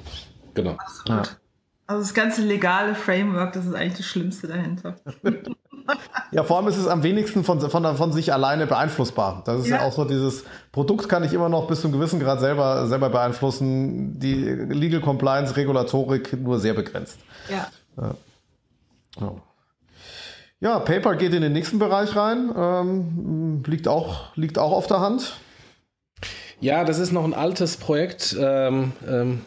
[0.55, 0.76] Genau.
[1.07, 1.22] Ja.
[1.86, 4.97] Also das ganze legale Framework, das ist eigentlich das Schlimmste dahinter.
[6.32, 9.43] ja, vor allem ist es am wenigsten von, von, von sich alleine beeinflussbar.
[9.47, 9.76] Das ist ja.
[9.78, 9.82] ja.
[9.84, 13.09] auch so dieses Produkt kann ich immer noch bis zu einem gewissen Grad selber, selber
[13.09, 14.18] beeinflussen.
[14.18, 17.18] Die Legal Compliance, Regulatorik nur sehr begrenzt.
[17.49, 17.68] Ja.
[17.97, 18.14] ja.
[19.20, 19.32] Ja.
[20.61, 20.79] Ja.
[20.81, 22.53] PayPal geht in den nächsten Bereich rein.
[22.57, 25.37] Ähm, liegt, auch, liegt auch auf der Hand.
[26.61, 28.37] Ja, das ist noch ein altes Projekt.
[28.41, 29.41] Ähm, ähm,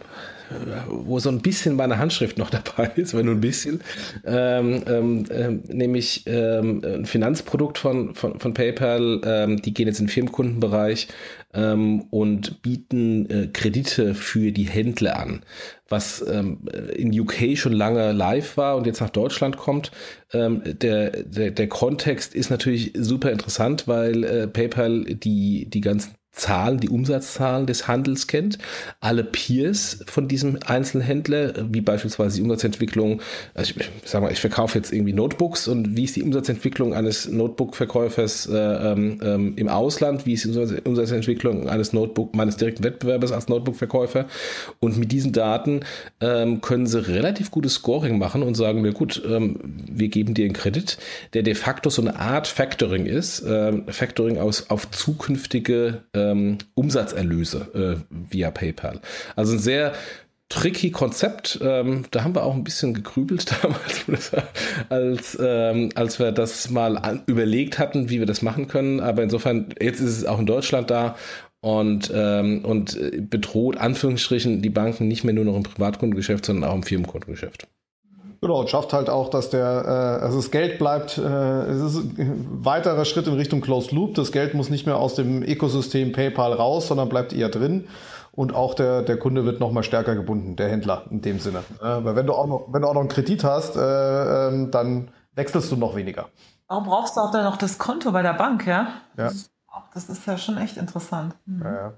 [0.90, 3.82] wo so ein bisschen meine Handschrift noch dabei ist, wenn nur ein bisschen,
[4.26, 10.12] ähm, ähm, ähm, nämlich ein Finanzprodukt von, von, von PayPal, die gehen jetzt in den
[10.12, 11.08] Firmenkundenbereich
[11.54, 15.42] ähm, und bieten äh, Kredite für die Händler an,
[15.90, 19.92] was in UK schon lange live war und jetzt nach Deutschland kommt.
[20.32, 26.80] der, der, der Kontext ist natürlich super interessant, weil äh, PayPal die, die ganzen Zahlen,
[26.80, 28.58] die Umsatzzahlen des Handels kennt,
[29.02, 33.22] alle Peers von diesem Einzelhändler, wie beispielsweise die Umsatzentwicklung,
[33.54, 37.28] also ich, sag mal, ich verkaufe jetzt irgendwie Notebooks und wie ist die Umsatzentwicklung eines
[37.28, 43.34] Notebook-Verkäufers äh, ähm, ähm im Ausland, wie ist die Umsatzentwicklung eines Notebook, meines direkten Wettbewerbers
[43.34, 44.26] als Notebook-Verkäufer?
[44.80, 45.82] Und mit diesen Daten
[46.22, 50.46] ähm, können sie relativ gutes Scoring machen und sagen, mir gut, ähm, wir geben dir
[50.46, 50.98] einen Kredit,
[51.34, 56.58] der de facto so eine Art Factoring ist, ähm, Factoring aus, auf zukünftige äh, ähm,
[56.76, 59.02] Umsatzerlöse äh, via PayPal.
[59.36, 59.94] Also ein sehr
[60.52, 61.60] tricky Konzept.
[61.62, 64.32] Ähm, da haben wir auch ein bisschen gegrübelt damals,
[64.90, 69.00] als, ähm, als wir das mal an, überlegt hatten, wie wir das machen können.
[69.00, 71.16] Aber insofern, jetzt ist es auch in Deutschland da
[71.62, 73.00] und, ähm, und
[73.30, 77.68] bedroht Anführungsstrichen die Banken nicht mehr nur noch im Privatkundengeschäft, sondern auch im Firmenkundengeschäft.
[78.42, 82.18] Genau, und schafft halt auch, dass der, äh, also das Geld bleibt, äh, es ist
[82.18, 84.16] ein weiterer Schritt in Richtung Closed Loop.
[84.16, 87.88] Das Geld muss nicht mehr aus dem Ökosystem PayPal raus, sondern bleibt eher drin.
[88.32, 91.60] Und auch der, der Kunde wird noch mal stärker gebunden, der Händler in dem Sinne.
[91.82, 94.72] Äh, weil wenn du auch noch, wenn du auch noch einen Kredit hast, äh, ähm,
[94.72, 96.30] dann wechselst du noch weniger.
[96.68, 98.88] Warum brauchst du auch dann noch das Konto bei der Bank, ja?
[99.18, 99.30] Ja.
[99.94, 101.36] Das ist ja schon echt interessant.
[101.46, 101.62] Mhm.
[101.64, 101.94] Ja, ja.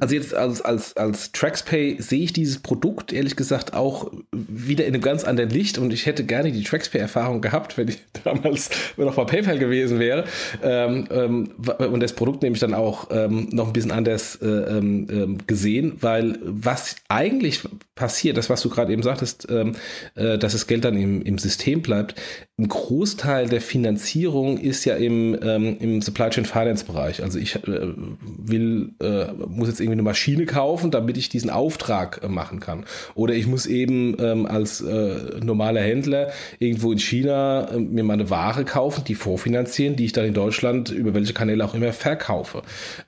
[0.00, 4.94] Also jetzt als, als, als TraxPay sehe ich dieses Produkt ehrlich gesagt auch wieder in
[4.94, 9.16] einem ganz anderen Licht und ich hätte gerne die TraxPay-Erfahrung gehabt, wenn ich damals noch
[9.16, 10.24] bei PayPal gewesen wäre.
[10.62, 15.06] Ähm, ähm, und das Produkt nämlich dann auch ähm, noch ein bisschen anders äh, ähm,
[15.10, 17.60] ähm, gesehen, weil was eigentlich
[17.96, 19.74] passiert, das was du gerade eben sagtest, ähm,
[20.14, 22.14] äh, dass das Geld dann im, im System bleibt,
[22.56, 27.20] ein Großteil der Finanzierung ist ja im, im Supply Chain Finance Bereich.
[27.20, 32.20] Also ich äh, will, äh, muss jetzt irgendwie eine Maschine kaufen, damit ich diesen Auftrag
[32.22, 32.84] äh, machen kann.
[33.16, 36.30] Oder ich muss eben ähm, als äh, normaler Händler
[36.60, 40.90] irgendwo in China äh, mir meine Ware kaufen, die vorfinanzieren, die ich dann in Deutschland
[40.90, 42.62] über welche Kanäle auch immer verkaufe.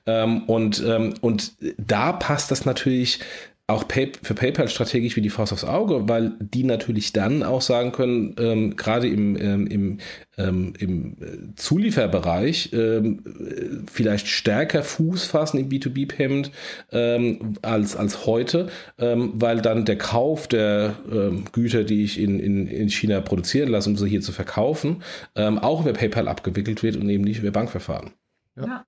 [0.05, 3.21] Ähm, und, ähm, und da passt das natürlich
[3.69, 7.61] auch Pay für PayPal strategisch wie die Faust aufs Auge, weil die natürlich dann auch
[7.61, 9.97] sagen können, ähm, gerade im, ähm, im,
[10.37, 16.51] ähm, im äh, Zulieferbereich ähm, vielleicht stärker Fuß fassen im B2B-Payment
[16.93, 22.39] ähm, als, als heute, ähm, weil dann der Kauf der ähm, Güter, die ich in,
[22.39, 25.03] in, in China produzieren lasse, um sie hier zu verkaufen,
[25.35, 28.11] ähm, auch über PayPal abgewickelt wird und eben nicht über Bankverfahren.
[28.55, 28.65] Ja.
[28.65, 28.85] Ja.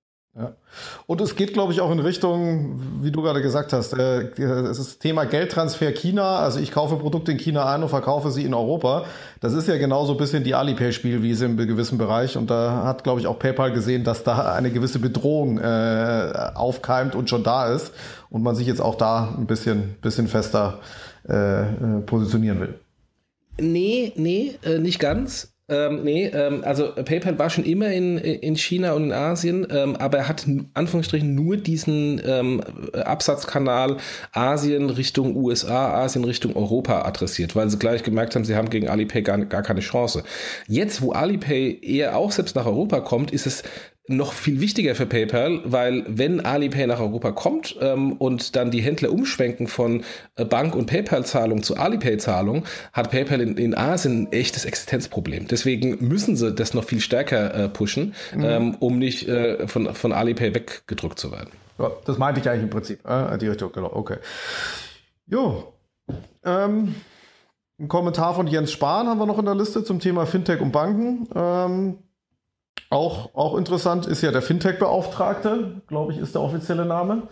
[1.08, 4.78] Und es geht, glaube ich, auch in Richtung, wie du gerade gesagt hast, äh, es
[4.78, 6.38] ist das Thema Geldtransfer China.
[6.38, 9.06] Also ich kaufe Produkte in China ein und verkaufe sie in Europa.
[9.42, 12.38] Das ist ja genauso ein bisschen die Alipay-Spielwiese im gewissen Bereich.
[12.38, 17.16] Und da hat, glaube ich, auch PayPal gesehen, dass da eine gewisse Bedrohung äh, aufkeimt
[17.16, 17.92] und schon da ist.
[18.30, 20.80] Und man sich jetzt auch da ein bisschen, bisschen fester
[21.28, 22.80] äh, äh positionieren will.
[23.60, 25.52] Nee, nee, äh, nicht ganz.
[25.70, 29.96] Ähm, nee, ähm, also PayPal war schon immer in, in China und in Asien, ähm,
[29.96, 32.62] aber er hat Anführungsstrichen nur diesen ähm,
[32.94, 33.98] Absatzkanal
[34.32, 38.88] Asien Richtung USA, Asien Richtung Europa adressiert, weil sie gleich gemerkt haben, sie haben gegen
[38.88, 40.24] Alipay gar, gar keine Chance.
[40.68, 43.64] Jetzt, wo Alipay eher auch selbst nach Europa kommt, ist es
[44.10, 48.82] noch viel wichtiger für PayPal, weil wenn Alipay nach Europa kommt ähm, und dann die
[48.82, 50.03] Händler umschwenken von
[50.36, 55.47] äh, Bank- und PayPal-Zahlung zu Alipay-Zahlung, hat PayPal in, in, Asien ein echtes Existenzproblem.
[55.47, 58.43] Deswegen müssen sie das noch viel stärker äh, pushen, mhm.
[58.43, 61.51] ähm, um nicht äh, von, von Alipay weggedrückt zu werden.
[61.78, 63.07] Ja, das meinte ich eigentlich im Prinzip.
[63.07, 63.91] Äh, die Richtung, genau.
[63.93, 64.18] Okay.
[65.28, 65.74] Jo.
[66.43, 66.95] Ähm,
[67.80, 70.72] ein Kommentar von Jens Spahn haben wir noch in der Liste zum Thema Fintech und
[70.72, 71.28] Banken.
[71.34, 71.97] Ähm,
[72.90, 77.24] auch, auch interessant ist ja der Fintech-Beauftragte, glaube ich, ist der offizielle Name.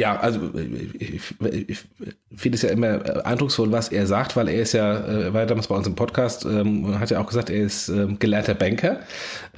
[0.00, 0.40] Ja, also
[0.98, 1.20] ich,
[1.68, 1.78] ich
[2.34, 5.46] finde es ja immer eindrucksvoll, was er sagt, weil er ist ja, äh, war ja
[5.46, 9.00] damals bei uns im Podcast, ähm, hat ja auch gesagt, er ist ähm, gelernter Banker.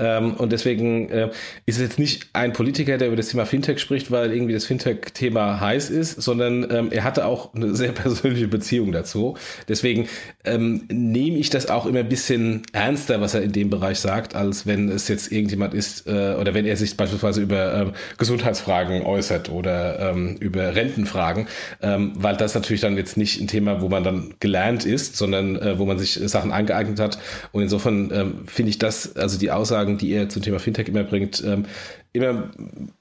[0.01, 1.30] Ähm, und deswegen äh,
[1.66, 4.64] ist es jetzt nicht ein Politiker, der über das Thema Fintech spricht, weil irgendwie das
[4.64, 9.36] Fintech-Thema heiß ist, sondern ähm, er hatte auch eine sehr persönliche Beziehung dazu.
[9.68, 10.09] Deswegen
[10.43, 14.34] ähm, nehme ich das auch immer ein bisschen ernster, was er in dem Bereich sagt,
[14.34, 19.03] als wenn es jetzt irgendjemand ist, äh, oder wenn er sich beispielsweise über ähm, Gesundheitsfragen
[19.03, 21.48] äußert oder ähm, über Rentenfragen,
[21.80, 25.56] ähm, weil das natürlich dann jetzt nicht ein Thema, wo man dann gelernt ist, sondern
[25.56, 27.18] äh, wo man sich Sachen angeeignet hat.
[27.52, 31.04] Und insofern ähm, finde ich das, also die Aussagen, die er zum Thema Fintech immer
[31.04, 31.66] bringt, ähm,
[32.12, 32.50] immer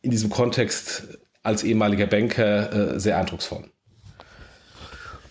[0.01, 3.65] in diesem Kontext als ehemaliger Banker äh, sehr eindrucksvoll.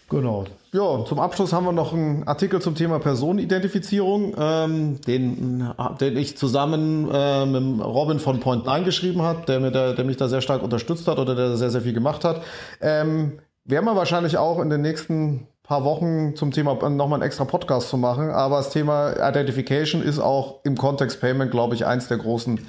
[0.09, 0.47] Genau.
[0.73, 5.69] Ja, zum Abschluss haben wir noch einen Artikel zum Thema Personenidentifizierung, ähm, den,
[6.01, 10.05] den ich zusammen äh, mit Robin von Point 9 geschrieben habe, der, mir der, der
[10.05, 12.43] mich da sehr stark unterstützt hat oder der sehr, sehr viel gemacht hat.
[12.81, 17.47] Ähm, werden wir wahrscheinlich auch in den nächsten paar Wochen zum Thema nochmal einen extra
[17.47, 22.07] Podcast zu machen, aber das Thema Identification ist auch im Kontext Payment, glaube ich, eins
[22.07, 22.61] der großen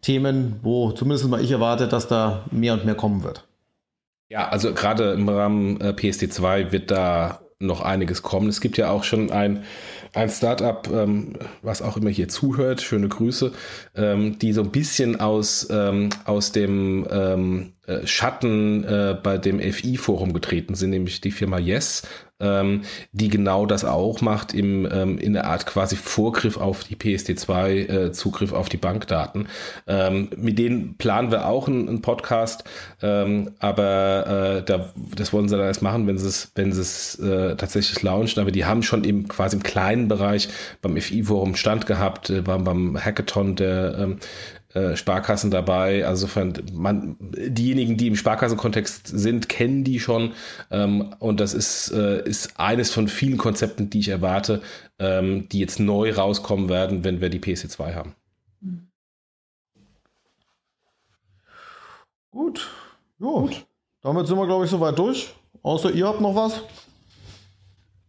[0.00, 3.44] Themen, wo zumindest mal ich erwarte, dass da mehr und mehr kommen wird.
[4.28, 8.48] Ja, also gerade im Rahmen äh, PSD2 wird da noch einiges kommen.
[8.48, 9.64] Es gibt ja auch schon ein,
[10.12, 13.52] ein Startup, ähm, was auch immer hier zuhört, schöne Grüße,
[13.94, 19.60] ähm, die so ein bisschen aus, ähm, aus dem ähm, äh, Schatten äh, bei dem
[19.60, 22.02] FI-Forum getreten sind, nämlich die Firma Yes,
[22.40, 22.82] ähm,
[23.12, 27.88] die genau das auch macht, im, ähm, in der Art quasi Vorgriff auf die PSD2,
[27.88, 29.48] äh, Zugriff auf die Bankdaten.
[29.86, 32.64] Ähm, mit denen planen wir auch einen, einen Podcast,
[33.02, 36.80] ähm, aber äh, da, das wollen sie dann erst machen, wenn sie es, wenn sie
[36.80, 38.40] es äh, tatsächlich launchen.
[38.40, 40.48] Aber die haben schon im quasi im kleinen Bereich
[40.82, 44.18] beim FI-Forum Stand gehabt, äh, waren beim Hackathon der ähm,
[44.74, 46.06] äh, Sparkassen dabei.
[46.06, 46.28] Also
[46.72, 50.32] man, diejenigen, die im Sparkassenkontext sind, kennen die schon.
[50.70, 54.62] Ähm, und das ist, äh, ist eines von vielen Konzepten, die ich erwarte,
[54.98, 58.14] ähm, die jetzt neu rauskommen werden, wenn wir die PC2 haben.
[62.30, 62.68] Gut.
[63.20, 63.66] Gut.
[64.02, 65.34] Damit sind wir, glaube ich, soweit durch.
[65.62, 66.60] Außer ihr habt noch was?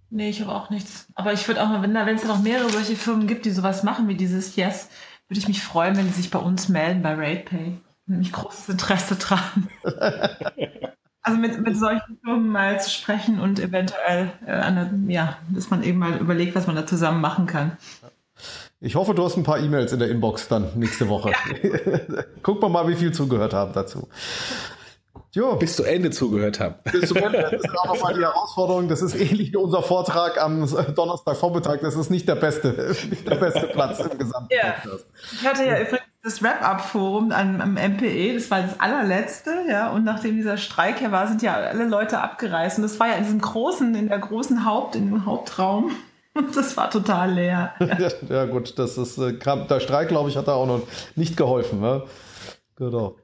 [0.10, 1.08] Nee, ich habe auch nichts.
[1.14, 4.08] Aber ich würde auch mal, wenn es noch mehrere solche Firmen gibt, die sowas machen
[4.08, 4.90] wie dieses Yes,
[5.28, 7.78] würde ich mich freuen, wenn Sie sich bei uns melden, bei RatePay.
[8.08, 9.68] Nämlich großes Interesse dran.
[11.24, 15.82] also mit, mit solchen Firmen mal zu sprechen und eventuell, äh, eine, ja, dass man
[15.82, 17.78] eben mal überlegt, was man da zusammen machen kann.
[18.80, 21.32] Ich hoffe, du hast ein paar E-Mails in der Inbox dann nächste Woche.
[21.32, 22.24] Ja.
[22.44, 24.08] Guck mal mal, wie viel zugehört haben dazu.
[25.36, 25.58] Jo.
[25.58, 26.76] Bis zu Ende zugehört habe.
[26.90, 27.42] Bis zu Ende.
[27.42, 28.88] Das ist auch nochmal die Herausforderung.
[28.88, 30.66] Das ist ähnlich wie unser Vortrag am
[30.96, 31.80] Donnerstagvormittag.
[31.82, 34.72] Das ist nicht der beste, nicht der beste Platz im gesamten ja.
[34.72, 35.06] Podcast.
[35.34, 38.36] Ich hatte ja übrigens das Wrap-Up-Forum am, am MPE.
[38.36, 39.52] Das war das allerletzte.
[39.68, 39.92] Ja.
[39.92, 42.78] Und nachdem dieser Streik hier war, sind ja alle Leute abgereist.
[42.78, 45.92] Und das war ja in diesem großen, in der großen Haupt, in dem Hauptraum.
[46.34, 47.74] Und das war total leer.
[47.82, 48.80] Ja, ja gut.
[48.80, 50.84] Das ist, äh, der Streik, glaube ich, hat da auch noch
[51.18, 51.82] nicht geholfen.
[51.82, 52.04] Ne?
[52.78, 53.16] Genau.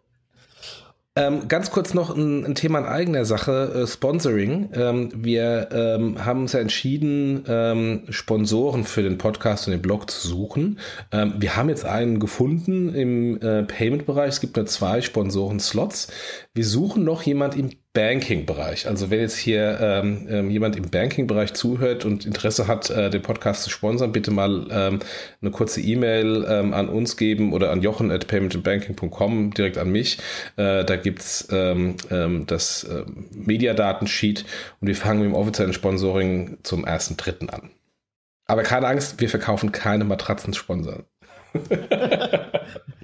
[1.17, 4.69] Ähm, ganz kurz noch ein, ein, Thema in eigener Sache, äh, Sponsoring.
[4.73, 10.09] Ähm, wir ähm, haben uns ja entschieden, ähm, Sponsoren für den Podcast und den Blog
[10.09, 10.79] zu suchen.
[11.11, 14.29] Ähm, wir haben jetzt einen gefunden im äh, Payment-Bereich.
[14.29, 16.13] Es gibt nur zwei Sponsoren-Slots.
[16.53, 18.87] Wir suchen noch jemand im Banking-Bereich.
[18.87, 23.21] Also wenn jetzt hier ähm, ähm, jemand im Banking-Bereich zuhört und Interesse hat, äh, den
[23.21, 24.99] Podcast zu sponsern, bitte mal ähm,
[25.41, 30.19] eine kurze E-Mail ähm, an uns geben oder an jochen at paymentandbanking.com, direkt an mich.
[30.55, 34.45] Äh, da gibt's ähm, ähm, das äh, Mediadatensheet
[34.79, 37.49] und wir fangen mit dem offiziellen Sponsoring zum 1.3.
[37.49, 37.71] an.
[38.45, 41.03] Aber keine Angst, wir verkaufen keine Matratzen-Sponsor.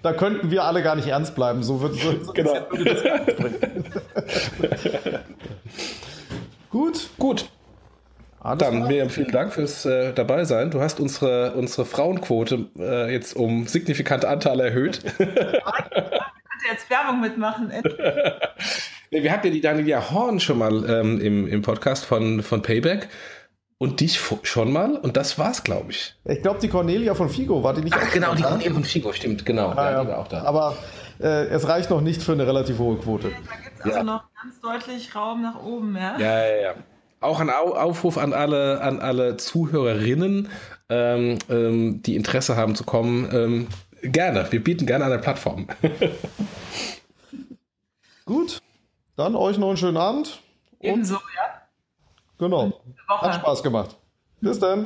[0.01, 1.63] da könnten wir alle gar nicht ernst bleiben.
[1.63, 2.53] So wird so, so genau.
[2.71, 3.03] das
[6.77, 7.09] Gut.
[7.17, 7.49] Gut.
[8.39, 8.87] Alles Dann klar.
[8.87, 10.69] Miriam, vielen Dank fürs äh, dabei sein.
[10.69, 15.01] Du hast unsere, unsere Frauenquote äh, jetzt um signifikante Anteile erhöht.
[15.03, 16.21] ich könnte
[16.71, 17.71] jetzt Werbung mitmachen.
[19.11, 22.61] nee, wir hatten ja die Daniela Horn schon mal ähm, im, im Podcast von, von
[22.61, 23.09] Payback.
[23.79, 26.15] Und dich schon mal und das war's, glaube ich.
[26.25, 29.13] Ich glaube, die Cornelia von Figo war die nicht Ach, genau, die Cornelia von Figo,
[29.13, 29.69] stimmt, genau.
[29.69, 30.17] Ah, ja, ja.
[30.17, 30.43] auch da.
[30.43, 30.77] Aber
[31.19, 33.27] äh, es reicht noch nicht für eine relativ hohe Quote.
[33.29, 34.03] Es also ja.
[34.03, 36.17] noch ganz deutlich Raum nach oben, ja?
[36.17, 36.73] Ja, ja, ja.
[37.19, 40.49] Auch ein Aufruf an alle, an alle Zuhörerinnen,
[40.89, 43.29] ähm, ähm, die Interesse haben zu kommen.
[43.33, 43.67] Ähm,
[44.03, 45.67] gerne, wir bieten gerne eine Plattform.
[48.25, 48.61] Gut,
[49.15, 50.41] dann euch noch einen schönen Abend.
[50.79, 51.61] Ebenso, ja.
[52.37, 52.71] Genau.
[53.07, 53.95] Hat Spaß gemacht.
[54.41, 54.85] Bis dann.